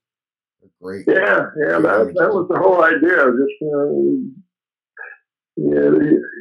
[0.60, 1.06] They're great.
[1.06, 3.16] Yeah, yeah, that, that was the whole idea.
[3.16, 4.22] Just you know,
[5.56, 5.90] yeah,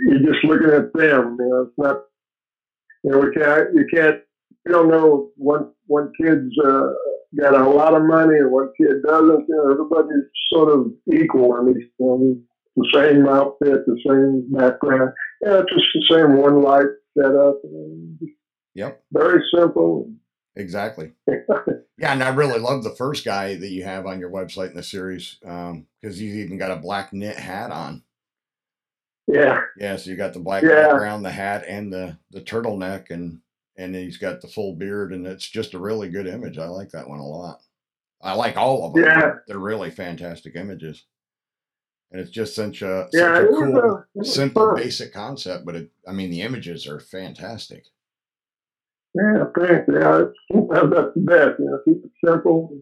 [0.07, 1.37] you're just looking at them.
[1.39, 2.03] You know, it's not.
[3.03, 3.69] You know, we can't.
[3.73, 4.17] You can't.
[4.65, 6.87] You don't know one one kid's uh,
[7.39, 9.45] got a lot of money and what kid doesn't.
[9.47, 11.53] You know, everybody's sort of equal.
[11.53, 12.35] I mean, you know,
[12.75, 15.11] the same outfit, the same background.
[15.41, 16.85] Yeah, just the same one light
[17.17, 17.61] setup.
[18.75, 19.03] Yep.
[19.11, 20.11] Very simple.
[20.55, 21.11] Exactly.
[21.27, 24.75] yeah, and I really love the first guy that you have on your website in
[24.75, 28.03] the series because um, he's even got a black knit hat on.
[29.27, 29.61] Yeah.
[29.77, 30.87] Yeah, so you got the black yeah.
[30.87, 33.39] background, the hat, and the the turtleneck, and
[33.77, 36.57] and he's got the full beard, and it's just a really good image.
[36.57, 37.61] I like that one a lot.
[38.21, 39.03] I like all of them.
[39.03, 39.31] Yeah.
[39.47, 41.05] They're really fantastic images.
[42.11, 44.75] And it's just such a, yeah, such a cool, a, simple, fun.
[44.75, 47.85] basic concept, but it, I mean, the images are fantastic.
[49.15, 49.87] Yeah, thanks.
[49.87, 51.59] Yeah, that's the best.
[51.59, 52.77] You know, keep it simple.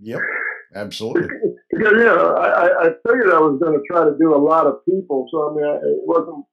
[0.00, 0.20] yep,
[0.74, 1.28] absolutely.
[1.68, 4.66] Because you know, I, I figured I was going to try to do a lot
[4.66, 6.46] of people, so I mean, it wasn't.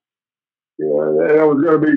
[0.79, 1.93] You know, and I was going to be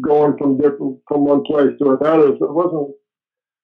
[0.00, 2.94] going from different from one place to another, so it wasn't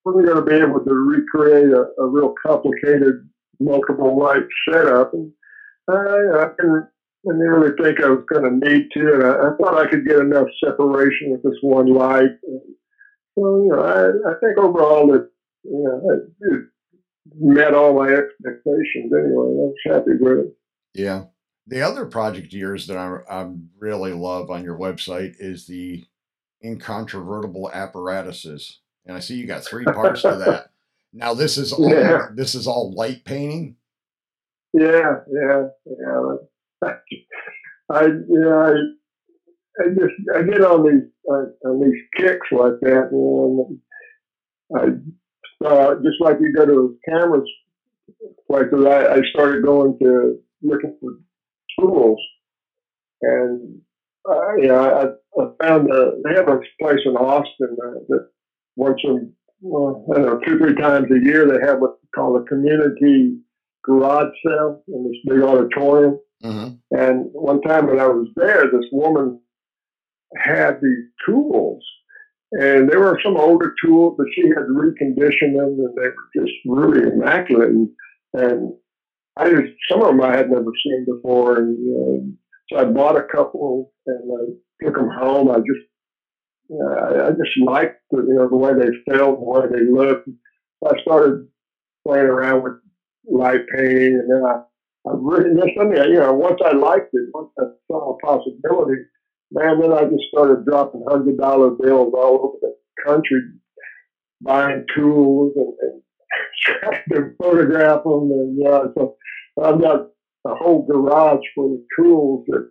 [0.03, 3.27] wasn't going to be able to recreate a, a real complicated
[3.59, 5.13] multiple light setup.
[5.13, 5.31] And
[5.89, 6.87] I, I didn't,
[7.27, 9.89] I didn't really think I was going to need to, and I, I, thought I
[9.89, 12.35] could get enough separation with this one light.
[12.43, 12.61] And
[13.35, 15.23] so, you know, I, I think overall it,
[15.63, 16.01] you know,
[16.41, 16.63] it,
[17.35, 19.45] met all my expectations anyway.
[19.45, 20.57] I was happy with it.
[20.93, 21.25] Yeah.
[21.67, 26.05] The other project years that I, I really love on your website is the
[26.63, 30.69] incontrovertible apparatuses and I see you got three parts to that.
[31.13, 32.27] Now this is all yeah.
[32.35, 33.77] this is all light painting.
[34.73, 36.93] Yeah, yeah, yeah.
[37.89, 38.73] I yeah, I,
[39.79, 43.79] I just I get on these uh, on these kicks like that, and
[44.75, 44.99] I
[45.65, 47.49] uh, just like you go to cameras
[48.49, 48.85] places.
[48.85, 51.11] I, I started going to looking for
[51.79, 52.19] tools,
[53.21, 53.79] and
[54.29, 55.03] uh, yeah, I,
[55.41, 58.29] I found a, they have a place in Austin uh, that
[58.75, 59.27] once a
[59.61, 63.37] well, I don't know, two, three times a year, they have what's called a community
[63.83, 66.19] garage sale in this big auditorium.
[66.43, 66.75] Mm-hmm.
[66.91, 69.39] And one time when I was there, this woman
[70.37, 71.83] had these tools,
[72.51, 76.53] and they were some older tools, but she had reconditioned them, and they were just
[76.65, 77.69] really immaculate.
[77.69, 77.89] And,
[78.33, 78.73] and
[79.35, 82.33] I just some of them I had never seen before, and know,
[82.69, 85.49] so I bought a couple and I took them home.
[85.49, 85.85] I just
[86.71, 90.29] I, I just liked the, you know the way they felt, the way they looked.
[90.85, 91.47] I started
[92.05, 92.73] playing around with
[93.29, 94.61] light painting, and then I,
[95.09, 99.01] I really just something you know once I liked it, once I saw a possibility,
[99.51, 102.75] man, then I just started dropping hundred dollar bills all over the
[103.05, 103.41] country,
[104.41, 106.01] buying tools and, and
[106.65, 109.15] trying to photograph them, and yeah, so
[109.61, 110.07] I've got
[110.45, 112.69] a whole garage full of tools that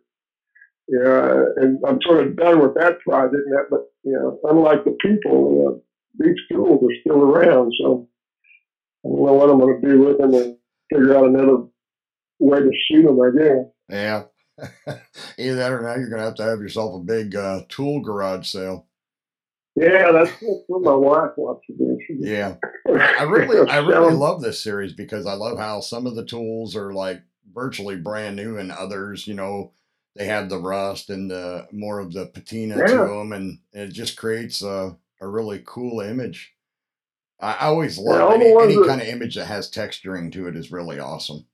[0.89, 3.43] yeah, and I'm sort of done with that project.
[3.71, 5.81] But you know, unlike the people, uh,
[6.19, 7.73] these tools are still around.
[7.81, 8.09] So
[9.05, 10.57] I don't know what I'm going to do with them and
[10.93, 11.65] figure out another
[12.39, 13.19] way to shoot them.
[13.21, 13.65] I guess.
[13.89, 14.23] Yeah.
[15.39, 18.01] Either that or now you're going to have to have yourself a big uh, tool
[18.01, 18.87] garage sale.
[19.75, 20.33] Yeah, that's,
[20.69, 21.99] what my wife wants to do.
[22.09, 22.57] Yeah,
[22.89, 26.75] I really, I really love this series because I love how some of the tools
[26.75, 27.21] are like
[27.53, 29.73] virtually brand new, and others, you know,
[30.15, 32.87] they have the rust and the more of the patina yeah.
[32.87, 36.55] to them, and it just creates a, a really cool image.
[37.39, 40.49] I, I always love yeah, any, any that, kind of image that has texturing to
[40.49, 41.47] it is really awesome.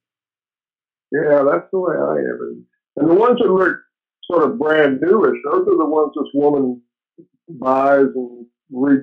[1.11, 2.67] Yeah, that's the way I am.
[2.97, 3.79] And the ones that look
[4.31, 6.83] sort of brand newish, those are the ones this woman
[7.49, 8.95] buys and re,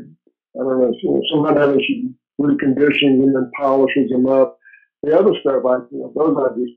[0.56, 4.58] I don't know, you know sometimes she reconditions and polishes them up.
[5.04, 6.74] The other stuff, I you know, those I just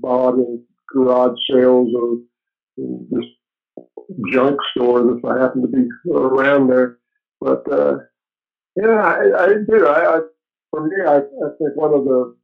[0.00, 2.18] bought and garage sales or
[3.12, 3.28] just
[4.32, 6.98] junk stores if I happen to be around there.
[7.40, 7.98] But uh,
[8.76, 9.86] yeah, I, I do.
[9.86, 10.20] I, I
[10.70, 12.35] for me, I, I think one of the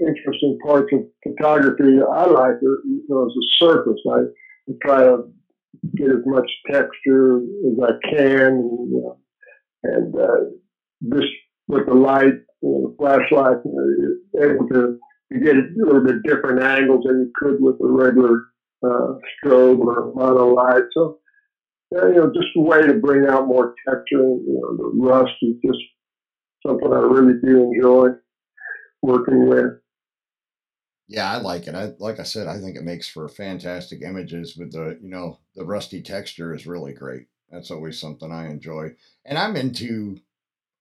[0.00, 4.00] interesting parts of photography I like you know, is the surface.
[4.10, 4.20] I,
[4.68, 5.24] I try to
[5.96, 9.18] get as much texture as I can, and, you know,
[9.82, 10.50] and uh,
[11.00, 11.24] this
[11.68, 14.98] with the light, you know, the flashlight, you know, able to
[15.30, 18.44] you get a little bit different angles than you could with a regular
[18.84, 20.84] uh, strobe or mono light.
[20.92, 21.18] So,
[21.90, 24.18] you know, just a way to bring out more texture.
[24.18, 25.78] You know, the rust is just
[26.64, 28.08] something I really do enjoy
[29.02, 29.80] working with.
[31.08, 31.74] Yeah, I like it.
[31.74, 35.38] I like I said, I think it makes for fantastic images with the, you know,
[35.54, 37.28] the rusty texture is really great.
[37.50, 38.96] That's always something I enjoy.
[39.24, 40.18] And I'm into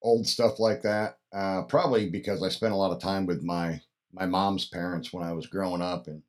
[0.02, 1.20] old stuff like that.
[1.34, 3.82] Uh, probably because I spent a lot of time with my
[4.14, 6.24] my mom's parents when I was growing up, and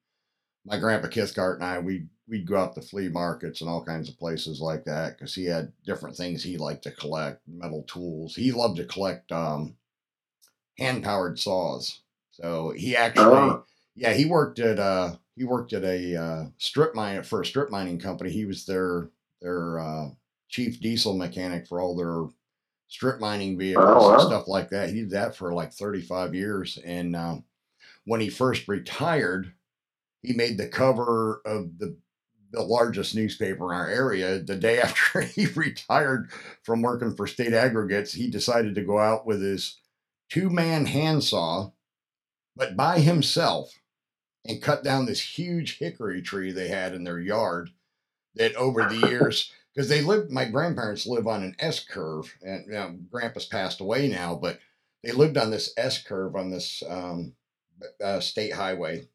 [0.66, 4.08] my grandpa Kithcart and I we we'd go out to flea markets and all kinds
[4.08, 8.34] of places like that because he had different things he liked to collect, metal tools.
[8.36, 9.76] He loved to collect um,
[10.78, 12.00] hand powered saws.
[12.32, 13.64] So he actually, oh.
[13.96, 17.70] Yeah, he worked at uh he worked at a uh, strip mine for a strip
[17.70, 18.30] mining company.
[18.30, 19.10] He was their
[19.42, 20.08] their uh,
[20.48, 22.24] chief diesel mechanic for all their
[22.88, 24.14] strip mining vehicles oh, wow.
[24.14, 24.90] and stuff like that.
[24.90, 26.78] He did that for like 35 years.
[26.84, 27.36] And uh,
[28.04, 29.52] when he first retired,
[30.22, 31.96] he made the cover of the
[32.52, 34.38] the largest newspaper in our area.
[34.38, 36.30] The day after he retired
[36.62, 39.78] from working for State Aggregates, he decided to go out with his
[40.30, 41.72] two man handsaw,
[42.56, 43.74] but by himself,
[44.48, 47.70] and cut down this huge hickory tree they had in their yard.
[48.34, 52.66] That over the years, because they lived, my grandparents live on an S curve, and
[52.66, 54.58] you know, Grandpa's passed away now, but
[55.02, 57.34] they lived on this S curve on this um,
[58.02, 59.08] uh, state highway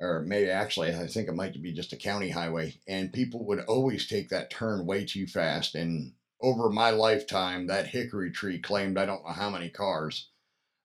[0.00, 3.60] or maybe actually I think it might be just a county highway, and people would
[3.60, 5.74] always take that turn way too fast.
[5.74, 10.28] And over my lifetime, that hickory tree claimed I don't know how many cars.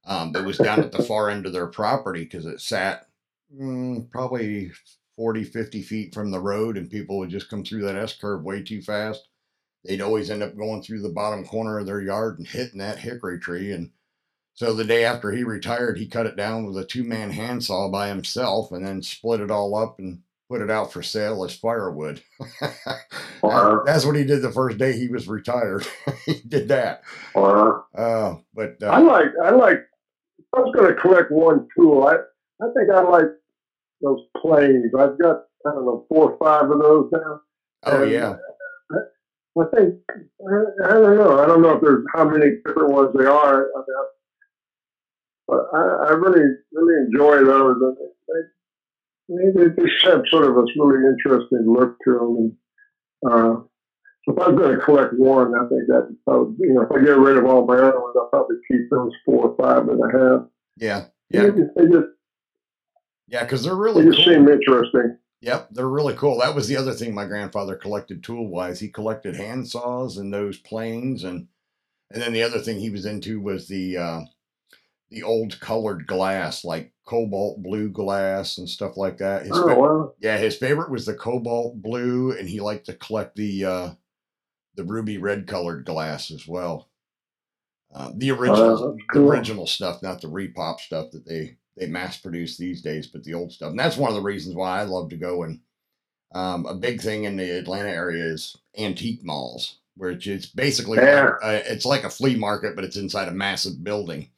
[0.06, 3.08] Um, it was down at the far end of their property because it sat
[3.54, 4.72] mm, probably
[5.18, 8.44] 40, 50 feet from the road, and people would just come through that S curve
[8.44, 9.28] way too fast.
[9.86, 13.00] They'd always end up going through the bottom corner of their yard and hitting that
[13.00, 13.72] hickory tree.
[13.72, 13.92] And
[14.54, 17.90] so the day after he retired, he cut it down with a two man handsaw
[17.90, 21.56] by himself and then split it all up and put it out for sale as
[21.56, 22.22] firewood.
[23.42, 25.86] That's what he did the first day he was retired.
[26.26, 27.04] he did that.
[27.36, 29.80] Uh, but uh, I like, I like,
[30.56, 32.04] I was going to collect one tool.
[32.04, 32.16] I,
[32.64, 33.26] I think I like
[34.04, 34.92] those planes.
[34.98, 37.42] I've got, I don't know, four or five of those now.
[37.86, 38.36] Oh, and yeah.
[39.58, 41.40] I, think, I, I, don't know.
[41.40, 43.70] I don't know if there's how many different ones they are.
[43.72, 44.08] I mean,
[45.48, 47.78] but I, I really, really enjoy those.
[47.82, 47.98] And
[49.30, 52.38] they, they, they just have sort of a really interesting look to them.
[52.38, 53.62] And, uh,
[54.26, 56.92] so if I was going to collect one, I think that probably, you know, if
[56.92, 59.86] I get rid of all my other ones, I'll probably keep those four or five
[59.86, 60.48] that I have.
[60.78, 61.06] Yeah.
[61.30, 61.42] Yeah.
[61.42, 62.08] They just, they just
[63.28, 64.34] yeah, because they're really they just cool.
[64.34, 65.18] seem interesting.
[65.42, 66.40] Yep, they're really cool.
[66.40, 68.80] That was the other thing my grandfather collected tool wise.
[68.80, 71.48] He collected hand saws and those planes, and
[72.12, 74.22] and then the other thing he was into was the uh,
[75.10, 79.44] the old colored glass, like cobalt blue glass and stuff like that.
[79.44, 80.14] His oh, fa- wow.
[80.20, 83.90] Yeah, his favorite was the cobalt blue, and he liked to collect the uh,
[84.76, 86.90] the ruby red colored glass as well.
[87.94, 89.26] Uh, the original, uh, cool.
[89.26, 93.24] the original stuff, not the repop stuff that they they mass produce these days, but
[93.24, 93.72] the old stuff.
[93.72, 95.60] And that's one of the reasons why I love to go and
[96.34, 101.24] um, a big thing in the Atlanta area is antique malls, where it's basically yeah.
[101.24, 104.30] like, uh, it's like a flea market, but it's inside a massive building.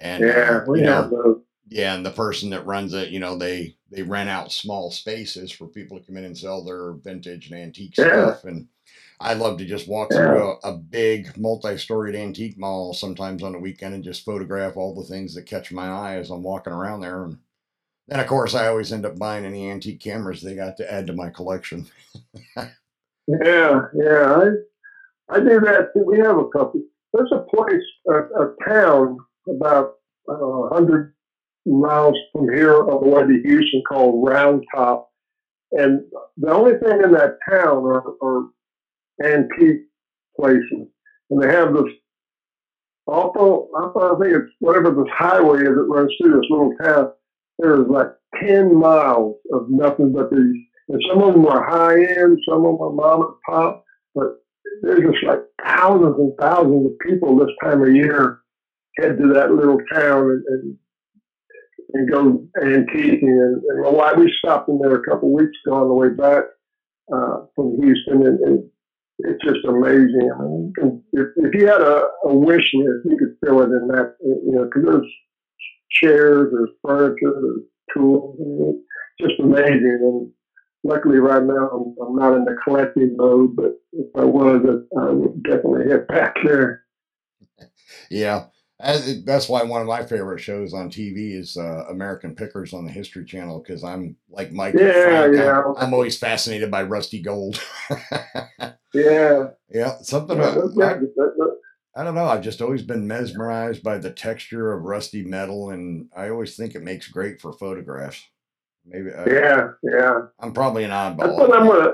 [0.00, 3.76] And yeah, uh, you know, yeah, and the person that runs it, you know, they
[3.92, 7.60] they rent out small spaces for people to come in and sell their vintage and
[7.60, 8.04] antique yeah.
[8.04, 8.44] stuff.
[8.44, 8.66] And
[9.20, 13.58] I love to just walk through a, a big multi-storied antique mall sometimes on the
[13.58, 17.00] weekend and just photograph all the things that catch my eye as I'm walking around
[17.00, 17.24] there.
[17.24, 17.38] And
[18.08, 21.06] then, of course, I always end up buying any antique cameras they got to add
[21.08, 21.86] to my collection.
[22.56, 24.46] yeah, yeah, I
[25.28, 26.04] I do that too.
[26.06, 26.82] We have a couple.
[27.12, 29.18] There's a place, a, a town
[29.48, 29.94] about
[30.28, 31.14] uh, 100
[31.66, 35.10] miles from here on the way to Houston called Round Top.
[35.72, 36.00] And
[36.36, 38.48] the only thing in that town are, are
[39.22, 39.82] antique
[40.38, 40.88] places.
[41.30, 41.92] And they have this
[43.06, 47.12] awful, I think it's whatever this highway is that runs through this little town.
[47.58, 48.08] There's like
[48.42, 50.56] 10 miles of nothing but these.
[50.88, 54.38] And some of them are high end, some of them are mom and pop, but
[54.82, 58.40] there's just like thousands and thousands of people this time of year
[58.98, 60.76] head to that little town and, and,
[61.92, 63.22] and go antiquing.
[63.22, 66.08] And, and wife, we stopped in there a couple of weeks ago on the way
[66.08, 66.44] back
[67.12, 68.70] uh, from Houston, and, and
[69.24, 70.30] it's just amazing.
[70.34, 70.72] I mean,
[71.12, 74.52] if, if you had a, a wish list, you could fill it in that, you
[74.52, 75.12] know, because there's
[75.90, 77.64] chairs, there's furniture, there's
[77.94, 78.36] tools.
[78.38, 78.82] Mean,
[79.18, 79.98] it's just amazing.
[80.02, 80.30] And
[80.84, 84.60] luckily, right now, I'm, I'm not in the collecting mode, but if I was,
[84.98, 86.82] I would definitely head back there.
[88.08, 88.44] Yeah.
[88.80, 92.84] As, that's why one of my favorite shows on TV is uh, American Pickers on
[92.84, 94.74] the History Channel because I'm like Mike.
[94.76, 95.62] Yeah, Frank, yeah.
[95.62, 97.62] I'm, I'm, always fascinated by rusty gold.
[98.94, 99.48] yeah.
[99.68, 100.38] Yeah, something.
[100.38, 100.98] Yeah, about,
[101.94, 102.26] I, I don't know.
[102.26, 106.74] I've just always been mesmerized by the texture of rusty metal, and I always think
[106.74, 108.26] it makes great for photographs.
[108.86, 109.10] Maybe.
[109.12, 110.20] Uh, yeah, yeah.
[110.38, 111.18] I'm probably an oddball.
[111.18, 111.92] That's what I'm gonna.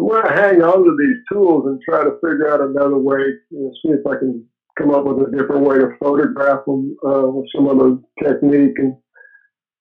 [0.00, 3.18] I'm gonna hang on to these tools and try to figure out another way.
[3.50, 4.46] You know, see if I can
[4.78, 8.78] come up with a different way to photograph them uh, with some of the technique.
[8.78, 8.94] And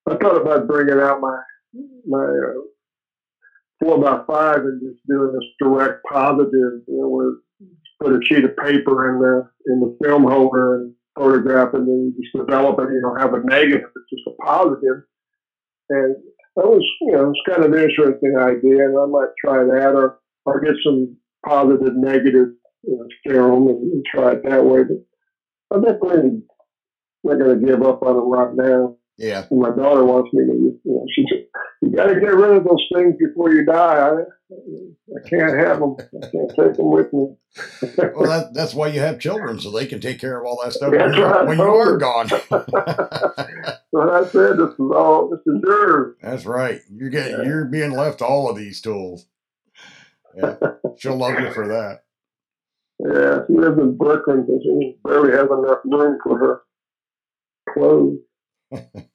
[0.09, 1.37] I thought about bringing out my
[2.07, 2.61] my uh,
[3.79, 7.33] four by five and just doing this direct positive, you know, where
[8.01, 12.15] put a sheet of paper in the in the film holder and photograph and then
[12.19, 12.89] just develop it.
[12.91, 13.89] You know, have a negative.
[13.95, 15.03] It's just a positive.
[15.89, 16.15] And
[16.57, 19.93] that was, you know, it's kind of an interesting idea, and I might try that
[19.95, 22.47] or, or get some positive, negative
[22.87, 24.81] you know, film and, and try it that way.
[25.69, 26.41] But I'm definitely
[27.23, 28.95] not going to give up on them right now.
[29.17, 29.45] Yeah.
[29.49, 31.45] And my daughter wants me to, you know, she said,
[31.81, 34.09] you got to get rid of those things before you die.
[34.09, 34.11] I,
[34.53, 35.95] I can't have them.
[35.99, 37.35] I can't take them with me.
[37.97, 40.73] well, that, that's why you have children, so they can take care of all that
[40.73, 41.47] stuff That's when, right.
[41.47, 42.27] when you are gone.
[42.29, 46.15] so I said, this is all, this is yours.
[46.21, 46.81] that's right.
[46.91, 47.43] You're getting, Yeah.
[47.43, 49.25] you're being left all of these tools.
[50.35, 50.55] Yeah.
[50.97, 52.03] She'll love you for that.
[52.99, 56.61] Yeah, she lives in Brooklyn, and she barely has enough room for her
[57.73, 58.19] clothes.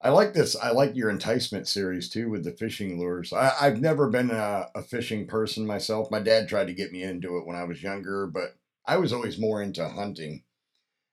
[0.00, 0.54] I like this.
[0.56, 3.32] I like your enticement series too with the fishing lures.
[3.32, 6.10] I, I've never been a, a fishing person myself.
[6.10, 8.56] My dad tried to get me into it when I was younger, but
[8.86, 10.44] I was always more into hunting.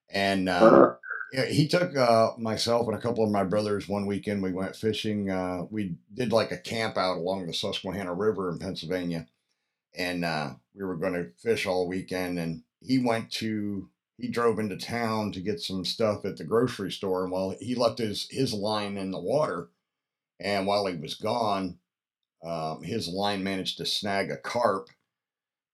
[0.09, 0.95] And uh, Uh,
[1.33, 4.43] yeah, he took uh, myself and a couple of my brothers one weekend.
[4.43, 5.29] We went fishing.
[5.31, 9.27] Uh, we did like a camp out along the Susquehanna River in Pennsylvania,
[9.95, 12.37] and uh, we were going to fish all weekend.
[12.37, 16.91] And he went to he drove into town to get some stuff at the grocery
[16.91, 17.23] store.
[17.23, 19.69] And while he left his his line in the water,
[20.39, 21.79] and while he was gone,
[22.43, 24.89] um, his line managed to snag a carp.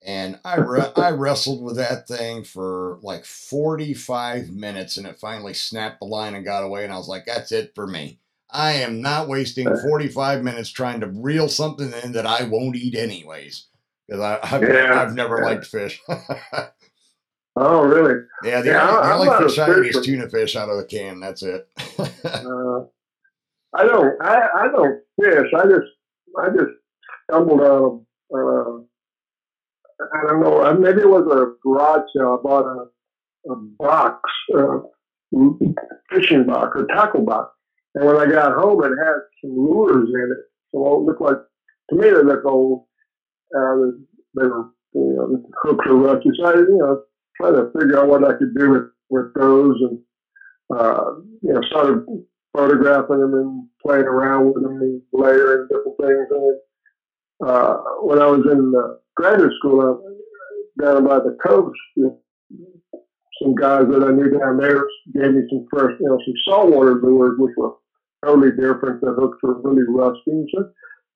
[0.04, 5.54] And I re- I wrestled with that thing for like 45 minutes and it finally
[5.54, 6.84] snapped the line and got away.
[6.84, 8.20] And I was like, that's it for me.
[8.49, 12.95] I am not wasting 45 minutes trying to reel something in that I won't eat
[12.95, 13.68] anyways.
[14.12, 15.45] Because I've, Yeah, I've never yeah.
[15.45, 16.01] liked fish.
[17.55, 18.26] oh, really?
[18.43, 20.84] yeah, the, Yeah, only, I'm only fish I eat is tuna fish out of the
[20.84, 21.20] can.
[21.22, 21.68] That's it.
[22.24, 22.86] Uh,
[23.74, 24.22] I don't.
[24.22, 25.47] I, I don't fish.
[25.57, 25.88] I just.
[26.38, 26.72] I just
[27.30, 28.05] stumbled on.
[28.34, 28.84] Uh,
[30.14, 30.62] I don't know.
[30.66, 32.38] uh, Maybe it was a garage sale.
[32.39, 34.80] I bought a, a box, uh,
[36.12, 37.53] fishing box or tackle box,
[37.95, 40.45] and when I got home, it had some lures in it.
[40.74, 41.38] So it looked like
[41.89, 42.86] to me they looked old.
[43.58, 43.91] Uh,
[44.36, 46.30] they were, you know, hooks rusty.
[46.39, 47.04] So I, you know,
[47.39, 49.99] trying to figure out what I could do with with those and
[50.76, 51.04] uh,
[51.41, 52.06] you know, started
[52.56, 56.28] photographing them and playing around with them and layering different things.
[56.32, 62.04] And uh, when I was in uh, graduate school uh, down by the coast, you
[62.04, 62.22] know,
[63.41, 64.84] some guys that I knew down there
[65.14, 67.74] gave me some fresh, you know, some saltwater lures, which were
[68.24, 69.02] totally different.
[69.02, 70.45] The hooks were really rusty.
[70.56, 70.70] So,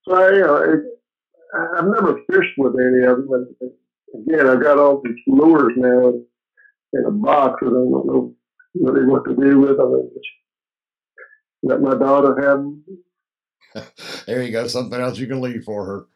[0.07, 1.04] so I, you know, it, I-
[1.77, 3.55] I've never fished with any of them.
[4.13, 6.13] Again, I've got all these lures now
[6.93, 8.33] in a box that I don't know
[8.75, 9.93] really what to do with them.
[9.93, 10.27] I just
[11.63, 12.83] let my daughter have them.
[14.25, 14.67] there you go.
[14.67, 16.05] Something else you can leave for her.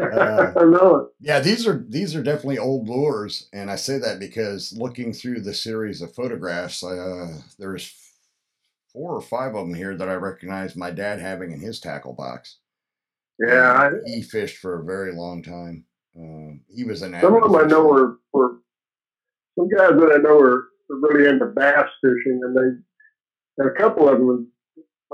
[0.00, 1.08] Uh, I know it.
[1.20, 5.42] Yeah, these are these are definitely old lures, and I say that because looking through
[5.42, 7.94] the series of photographs, uh, there's
[8.94, 12.14] four or five of them here that I recognize my dad having in his tackle
[12.14, 12.56] box.
[13.46, 15.84] Yeah, I, he fished for a very long time.
[16.16, 18.58] Um, he was an some of them I know are, were
[19.58, 24.08] some guys that I know are, really into bass fishing, and they and a couple
[24.08, 24.50] of them.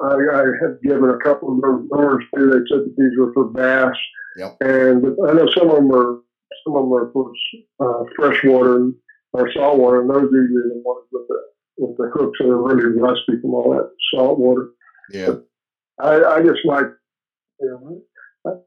[0.03, 2.47] I, I have given a couple of those lures to.
[2.47, 3.97] They said that these were for bass,
[4.39, 4.57] Yep.
[4.61, 6.21] and I know some of them are
[6.65, 7.33] some of them are for
[7.81, 8.91] uh, freshwater
[9.33, 11.39] or saltwater, and those are usually the ones with the
[11.79, 14.71] with the hooks that are really rusty from all that salt water.
[15.11, 15.35] Yeah,
[16.01, 16.87] I, I just like,
[17.61, 18.03] you know,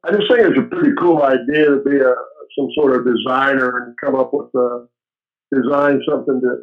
[0.05, 2.13] I, just think it's a pretty cool idea to be a
[2.57, 4.79] some sort of designer and come up with a
[5.53, 6.57] design something that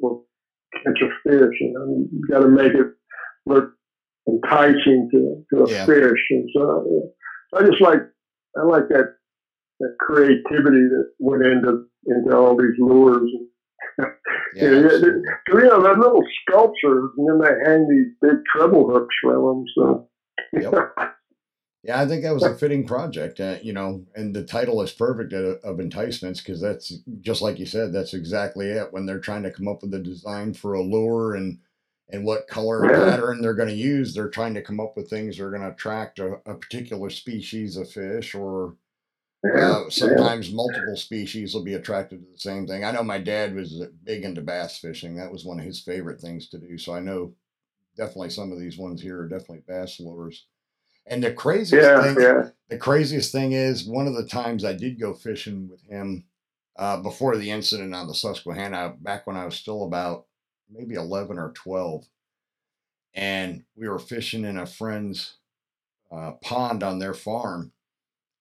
[0.00, 0.24] will
[0.72, 1.54] catch a fish.
[1.60, 2.86] You know, you got to make it
[3.46, 3.64] look
[4.28, 5.86] enticing to, to a Yeah.
[5.86, 7.58] fish, and so yeah.
[7.60, 8.00] I just like
[8.58, 9.06] I like that
[9.80, 13.30] that creativity that went into into all these lures.
[13.98, 14.06] yeah.
[14.54, 14.88] Yeah, yeah.
[14.88, 19.44] So, you know, they're little sculptures, and then they hang these big treble hooks from
[19.44, 19.64] them.
[19.76, 20.04] So,
[20.52, 20.74] Yep.
[21.84, 24.92] Yeah, I think that was a fitting project, uh, you know, and the title is
[24.92, 28.92] perfect of, of enticements because that's just like you said, that's exactly it.
[28.92, 31.58] When they're trying to come up with a design for a lure and
[32.10, 35.36] and what color pattern they're going to use, they're trying to come up with things
[35.36, 38.76] that are going to attract a, a particular species of fish, or
[39.56, 42.84] uh, sometimes multiple species will be attracted to the same thing.
[42.84, 46.20] I know my dad was big into bass fishing; that was one of his favorite
[46.20, 46.78] things to do.
[46.78, 47.34] So I know
[47.96, 50.46] definitely some of these ones here are definitely bass lures.
[51.08, 52.50] And the craziest yeah, thing, yeah.
[52.68, 56.24] the craziest thing is one of the times I did go fishing with him
[56.76, 60.26] uh, before the incident on the Susquehanna, back when I was still about
[60.70, 62.04] maybe 11 or 12.
[63.14, 65.38] And we were fishing in a friend's
[66.12, 67.72] uh, pond on their farm.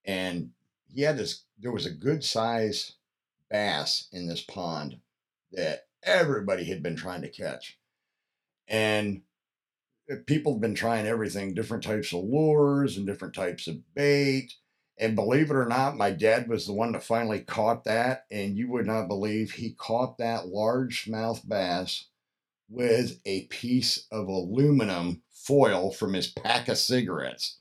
[0.05, 0.51] And
[0.93, 2.93] he had this, there was a good size
[3.49, 4.97] bass in this pond
[5.53, 7.77] that everybody had been trying to catch.
[8.67, 9.21] And
[10.25, 14.53] people have been trying everything, different types of lures and different types of bait.
[14.99, 18.25] And believe it or not, my dad was the one that finally caught that.
[18.31, 22.05] And you would not believe he caught that largemouth bass
[22.69, 27.59] with a piece of aluminum foil from his pack of cigarettes.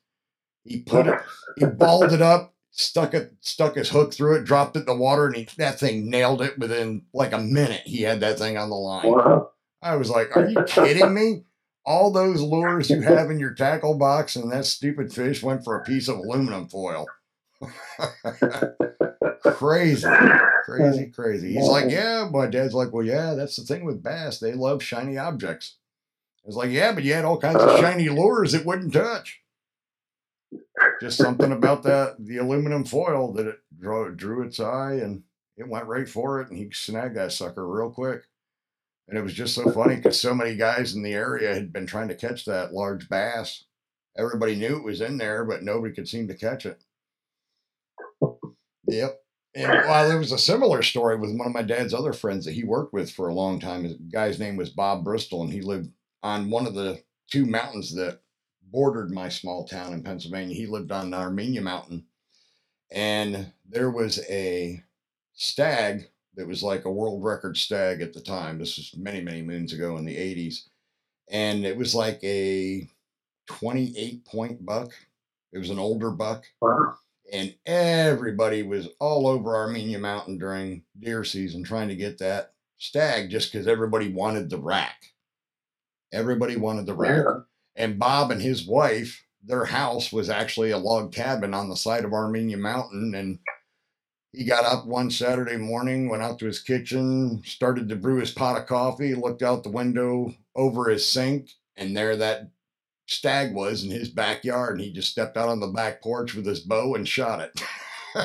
[0.64, 1.20] He put it,
[1.56, 4.96] he balled it up, stuck it, stuck his hook through it, dropped it in the
[4.96, 7.82] water, and he, that thing nailed it within like a minute.
[7.84, 9.10] He had that thing on the line.
[9.10, 9.50] Wow.
[9.82, 11.44] I was like, "Are you kidding me?"
[11.86, 15.76] All those lures you have in your tackle box and that stupid fish went for
[15.76, 17.06] a piece of aluminum foil.
[19.42, 20.08] crazy,
[20.64, 21.54] crazy, crazy.
[21.54, 24.38] He's like, "Yeah." My dad's like, "Well, yeah, that's the thing with bass.
[24.38, 25.76] They love shiny objects."
[26.44, 27.80] I was like, "Yeah, but you had all kinds of uh.
[27.80, 29.40] shiny lures it wouldn't touch."
[31.00, 35.22] Just something about that the aluminum foil that it drew, drew its eye and
[35.56, 38.24] it went right for it and he snagged that sucker real quick.
[39.08, 41.86] And it was just so funny because so many guys in the area had been
[41.86, 43.64] trying to catch that large bass.
[44.18, 46.82] Everybody knew it was in there, but nobody could seem to catch it.
[48.88, 49.20] Yep.
[49.54, 52.54] And while there was a similar story with one of my dad's other friends that
[52.54, 53.84] he worked with for a long time.
[53.84, 55.90] The guy's name was Bob Bristol, and he lived
[56.22, 58.20] on one of the two mountains that
[58.62, 60.54] bordered my small town in Pennsylvania.
[60.54, 62.04] He lived on Armenia Mountain.
[62.90, 64.82] And there was a
[65.32, 68.58] stag that was like a world record stag at the time.
[68.58, 70.68] This was many, many moons ago in the 80s.
[71.30, 72.88] And it was like a
[73.46, 74.92] 28 point buck.
[75.52, 76.44] It was an older buck.
[76.60, 76.94] Wow.
[77.32, 83.30] And everybody was all over Armenia Mountain during deer season trying to get that stag
[83.30, 85.02] just because everybody wanted the rack.
[86.12, 87.24] Everybody wanted the rack.
[87.24, 87.40] Yeah.
[87.74, 92.04] And Bob and his wife, their house was actually a log cabin on the side
[92.04, 93.14] of Armenia Mountain.
[93.14, 93.38] And
[94.36, 98.30] he got up one Saturday morning, went out to his kitchen, started to brew his
[98.30, 102.50] pot of coffee, looked out the window over his sink, and there that
[103.06, 104.76] stag was in his backyard.
[104.76, 107.62] And he just stepped out on the back porch with his bow and shot it.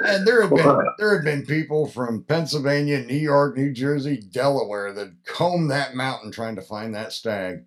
[0.00, 4.92] and there had been there had been people from Pennsylvania, New York, New Jersey, Delaware
[4.94, 7.64] that combed that mountain trying to find that stag.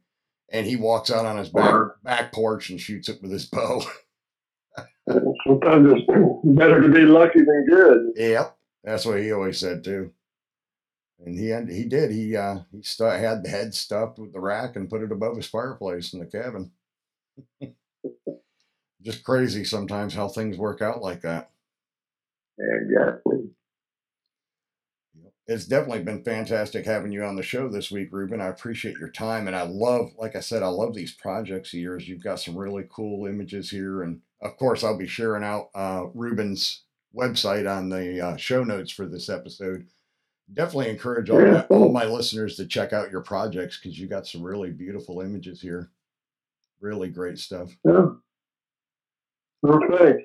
[0.49, 3.83] And he walks out on his back back porch and shoots it with his bow.
[5.45, 6.05] Sometimes it's
[6.43, 8.11] better to be lucky than good.
[8.15, 10.11] Yep, that's what he always said too.
[11.25, 12.11] And he had, he did.
[12.11, 15.35] He uh he stu- had the head stuffed with the rack and put it above
[15.35, 16.71] his fireplace in the cabin.
[19.01, 21.51] Just crazy sometimes how things work out like that.
[22.59, 23.49] Exactly.
[25.49, 28.41] It's definitely been fantastic having you on the show this week, Ruben.
[28.41, 31.79] I appreciate your time, and I love, like I said, I love these projects of
[31.79, 32.07] yours.
[32.07, 36.07] You've got some really cool images here, and of course, I'll be sharing out uh,
[36.13, 36.83] Ruben's
[37.15, 39.87] website on the uh, show notes for this episode.
[40.53, 44.27] Definitely encourage all, my, all my listeners to check out your projects because you got
[44.27, 45.91] some really beautiful images here.
[46.81, 47.71] Really great stuff.
[47.85, 48.07] Yeah.
[49.61, 50.23] Well, thanks.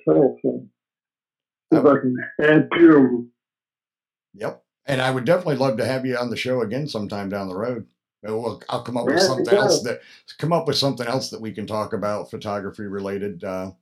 [1.70, 3.28] If I can add to.
[4.34, 4.61] Yep.
[4.87, 7.57] And I would definitely love to have you on the show again sometime down the
[7.57, 7.87] road.
[8.22, 10.01] Well, I'll come up with something else that
[10.39, 13.72] come up with something else that we can talk about photography related, uh,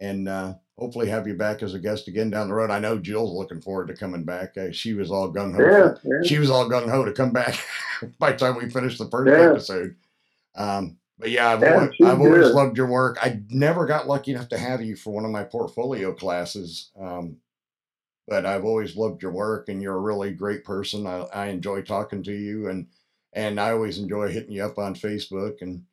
[0.00, 2.70] and uh, hopefully have you back as a guest again down the road.
[2.70, 4.56] I know Jill's looking forward to coming back.
[4.58, 5.60] Uh, she was all gung ho.
[5.62, 6.28] Yeah, yeah.
[6.28, 7.58] She was all gung ho to come back
[8.18, 9.50] by the time we finished the first Yeah.
[9.50, 9.94] episode.
[10.56, 13.18] Um, but yeah, I've, Yeah, always, I've always loved your work.
[13.22, 16.90] I never got lucky enough to have you for one of my portfolio classes.
[17.00, 17.36] Um,
[18.26, 21.06] but I've always loved your work and you're a really great person.
[21.06, 22.86] I, I enjoy talking to you and
[23.32, 25.84] and I always enjoy hitting you up on Facebook and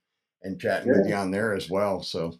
[0.41, 2.01] and chatting with you on there as well.
[2.01, 2.33] So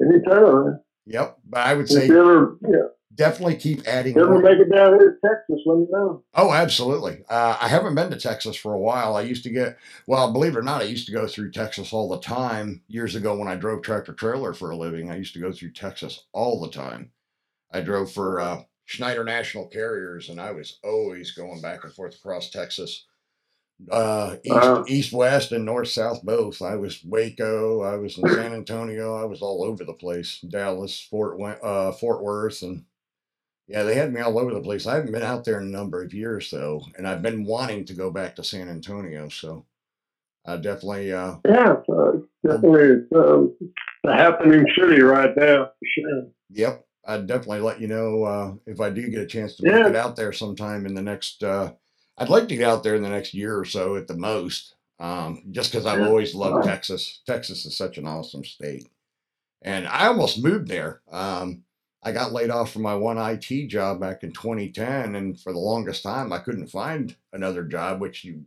[0.00, 0.80] Anytime.
[1.06, 1.38] yep.
[1.44, 5.28] But I would say ever, yeah, definitely keep adding ever make it down here to
[5.28, 6.22] Texas, let me know.
[6.34, 7.24] Oh, absolutely.
[7.28, 9.16] Uh, I haven't been to Texas for a while.
[9.16, 11.92] I used to get, well, believe it or not, I used to go through Texas
[11.92, 15.10] all the time years ago when I drove tractor trailer for a living.
[15.10, 17.10] I used to go through Texas all the time.
[17.72, 22.14] I drove for uh, Schneider National Carriers, and I was always going back and forth
[22.16, 23.04] across Texas,
[23.90, 24.84] uh, east, Wow.
[24.86, 26.62] east, west, and north, south, both.
[26.62, 30.40] I was Waco, I was in San Antonio, I was all over the place.
[30.48, 32.84] Dallas, Fort, uh, Fort Worth, and
[33.68, 34.86] yeah, they had me all over the place.
[34.86, 37.84] I haven't been out there in a number of years though, and I've been wanting
[37.86, 39.28] to go back to San Antonio.
[39.28, 39.66] So
[40.46, 43.56] I definitely, uh, Yeah, so definitely it's um,
[44.06, 46.22] a happening city right now, for sure.
[46.50, 49.88] yep, I'd definitely let you know uh, if I do get a chance to Yeah.
[49.88, 51.42] it out there sometime in the next.
[51.42, 51.72] Uh,
[52.18, 54.74] I'd like to get out there in the next year or so at the most,
[54.98, 56.08] um, just because I've Yeah.
[56.08, 56.64] always loved.
[56.64, 57.20] Texas.
[57.26, 58.88] Texas is such an awesome state,
[59.62, 61.02] and I almost moved there.
[61.10, 61.64] Um,
[62.02, 65.58] I got laid off from my one IT job back in 2010, and for the
[65.58, 68.44] longest time, I couldn't find another job, which you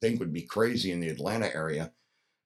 [0.00, 1.92] think would be crazy in the Atlanta area.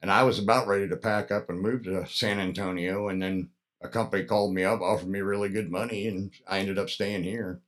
[0.03, 3.09] And I was about ready to pack up and move to San Antonio.
[3.09, 3.51] And then
[3.83, 7.25] a company called me up, offered me really good money, and I ended up staying
[7.25, 7.61] here.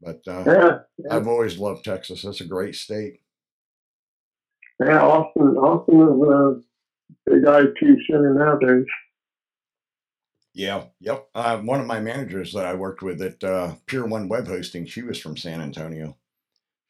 [0.00, 2.22] But uh, Yeah, yeah, I've always loved Texas.
[2.22, 3.20] That's a great state.
[4.80, 5.00] yeah.
[5.02, 8.86] Austin, Austin is a big IT center nowadays.
[10.54, 11.28] Yeah, yep.
[11.34, 14.86] Uh, one of my managers that I worked with at uh, Pure One Web Hosting,
[14.86, 16.16] she was from San Antonio.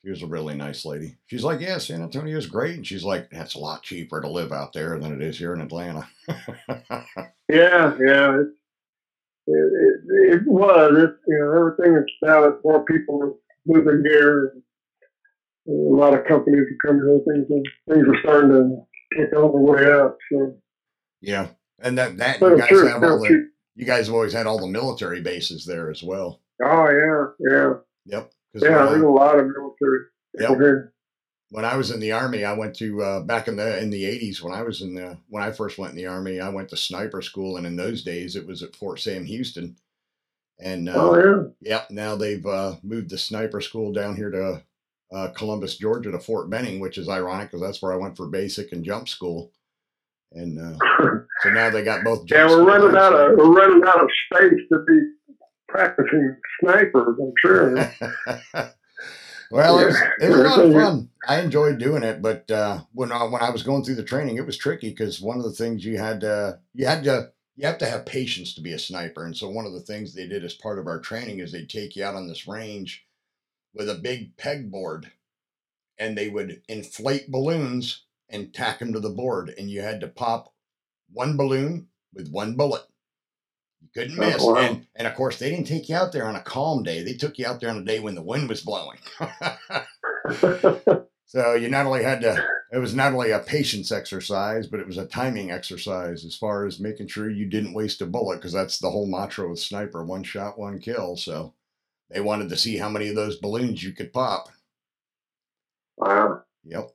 [0.07, 1.16] She was a really nice lady.
[1.27, 4.28] She's like, "Yeah, San Antonio is great," and she's like, "That's a lot cheaper to
[4.28, 6.07] live out there than it is here in Atlanta."
[7.49, 8.41] Yeah, yeah.
[8.41, 8.49] It,
[9.47, 10.01] it,
[10.35, 10.93] it, was.
[10.97, 13.33] It, you know, everything is now more people are
[13.66, 14.55] moving here.
[15.69, 17.47] A lot of companies are coming here.
[17.47, 20.19] Things things are starting to kick on the way up.
[20.33, 20.57] So,
[21.20, 21.49] yeah,
[21.81, 24.61] and that that you guys sure have all the you guys have always had all
[24.61, 26.43] the military bases there as well.
[26.62, 27.73] Oh yeah, yeah,
[28.07, 28.33] Yep.
[28.62, 28.70] Yeah.
[28.78, 29.99] when I- There's a lot of military
[30.39, 30.59] Yep.
[31.51, 34.05] when I was in the army, I went to uh, back in the in the
[34.05, 36.69] eighties when I was in the when I first went in the army, I went
[36.70, 39.77] to sniper school, and in those days it was at Fort Sam Houston,
[40.61, 41.70] and uh, Oh yeah.
[41.70, 41.91] Yep.
[41.91, 44.62] Now they've uh, moved the sniper school down here to
[45.15, 48.27] uh, Columbus, Georgia, to Fort Benning, which is ironic because that's where I went for
[48.27, 49.53] basic and jump school.
[50.33, 50.77] And uh,
[51.43, 52.24] so now they got both.
[52.31, 55.01] yeah, we're running out of we're running out of space to be
[55.77, 57.19] practicing snipers.
[57.20, 57.74] I'm sure.
[59.51, 61.09] well, it was, it was a lot of fun.
[61.28, 64.36] I enjoyed doing it, but uh, when I, when I was going through the training,
[64.36, 67.66] it was tricky because one of the things you had to you had to you
[67.66, 70.27] have to have patience to be a sniper, and so one of the things they
[70.27, 73.07] did as part of our training is they'd take you out on this range
[73.74, 75.11] with a big pegboard,
[75.98, 80.09] and they would inflate balloons and tack them to the board, and you had to
[80.09, 80.53] pop
[81.12, 82.82] one balloon with one bullet.
[83.95, 84.43] You couldn't Oh, miss.
[84.43, 84.57] wow.
[84.57, 87.03] And and of course they didn't take you out there on a calm day.
[87.03, 88.99] They took you out there on a day when the wind was blowing.
[91.27, 94.87] so you not only had to it was not only a patience exercise, but it
[94.87, 98.53] was a timing exercise as far as making sure you didn't waste a bullet, because
[98.53, 101.17] that's the whole mantra with sniper, one shot, one kill.
[101.17, 101.55] So
[102.11, 104.49] they wanted to see how many of those balloons you could pop.
[105.97, 106.43] wow.
[106.65, 106.91] Yep.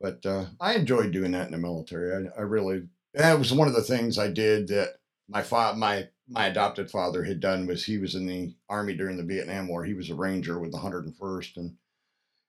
[0.00, 2.28] But uh, I enjoyed doing that in the military.
[2.36, 4.96] I, I really that was one of the things I did that
[5.28, 9.16] my fa- my my adopted father had done was he was in the army during
[9.16, 9.84] the Vietnam War.
[9.84, 11.76] He was a ranger with the 101st and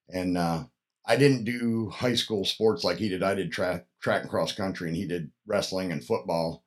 [0.08, 0.64] and uh,
[1.06, 3.24] I didn't do high school sports like he did.
[3.24, 6.64] I did track track and cross country and he did wrestling and football.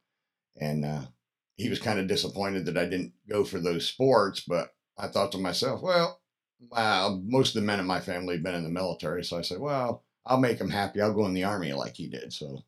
[0.61, 1.03] And uh,
[1.57, 5.33] he was kind of disappointed that I didn't go for those sports, but I thought
[5.33, 6.21] to myself, well,
[6.73, 9.43] uh, most of the men in my family have been in the military, so I
[9.43, 11.01] said, well, I'll make him happy.
[11.01, 12.33] I'll go in the army like he did.
[12.33, 12.65] So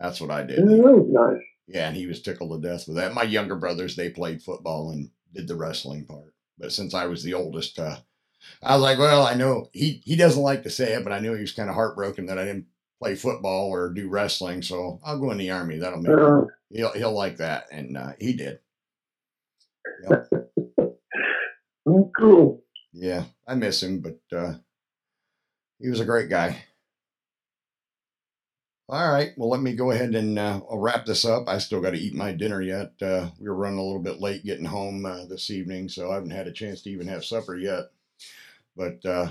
[0.00, 0.58] that's what I did.
[0.58, 1.42] that was nice.
[1.68, 3.14] Yeah, and he was tickled to death with that.
[3.14, 6.34] My younger brothers, they played football and did the wrestling part.
[6.58, 7.96] But since I was the oldest, uh,
[8.62, 11.20] I was like, well, I know he, he doesn't like to say it, but I
[11.20, 12.66] knew he was kind of heartbroken that I didn't
[13.00, 14.62] play football or do wrestling.
[14.62, 15.78] So I'll go in the army.
[15.78, 17.66] That'll make Uh, he'll, he'll like that.
[17.70, 18.58] And uh, he did.
[21.86, 22.62] oh, cool.
[22.92, 24.54] Yeah, I miss him, but uh,
[25.80, 26.64] he was a great guy.
[28.92, 31.48] All right, well, let me go ahead and uh, I'll wrap this up.
[31.48, 32.92] I still got to eat my dinner yet.
[33.00, 36.14] Uh, we were running a little bit late getting home uh, this evening, so I
[36.16, 37.84] haven't had a chance to even have supper yet.
[38.76, 39.30] But uh,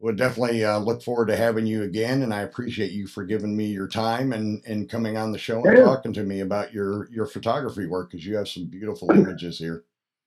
[0.00, 3.56] we'll definitely uh, look forward to having you again, and I appreciate you for giving
[3.56, 5.84] me your time and, and coming on the show and Yeah.
[5.84, 9.84] talking to me about your your photography work because you have some beautiful images here,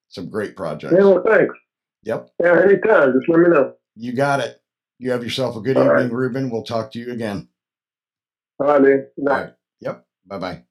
[0.07, 0.93] some great projects.
[0.93, 1.55] Yeah, well, thanks.
[2.03, 2.29] Yep.
[2.41, 3.11] Yeah, anytime.
[3.11, 3.73] Just let me know.
[3.97, 4.61] You got it.
[4.97, 6.13] You have yourself a good All evening, right.
[6.13, 6.49] Ruben.
[6.49, 7.49] We'll talk to you again.
[8.61, 9.53] All right, right.
[9.79, 10.05] Yep.
[10.27, 10.63] Bye bye.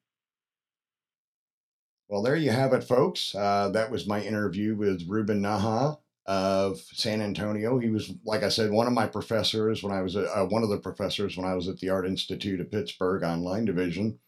[2.08, 3.34] Well, there you have it, folks.
[3.34, 7.78] Uh, that was my interview with Ruben Naha of San Antonio.
[7.78, 10.68] He was, like I said, one of my professors when I was, uh, one of
[10.68, 14.20] the professors when I was at the Art Institute of Pittsburgh Online Division.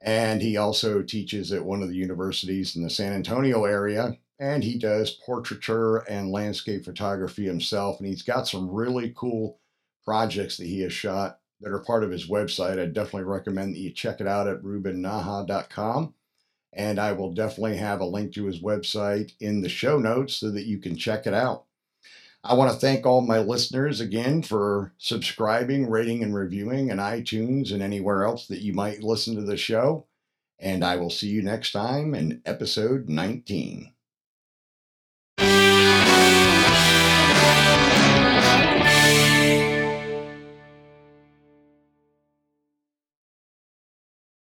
[0.00, 4.16] And he also teaches at one of the universities in the San Antonio area.
[4.38, 7.98] And he does portraiture and landscape photography himself.
[7.98, 9.60] And he's got some really cool
[10.02, 12.80] projects that he has shot that are part of his website.
[12.80, 16.14] I definitely recommend that you check it out at rubennaha.com.
[16.72, 20.50] And I will definitely have a link to his website in the show notes so
[20.50, 21.64] that you can check it out.
[22.44, 27.72] I want to thank all my listeners again for subscribing, rating, and reviewing in iTunes
[27.72, 30.06] and anywhere else that you might listen to the show.
[30.58, 33.95] And I will see you next time in episode 19.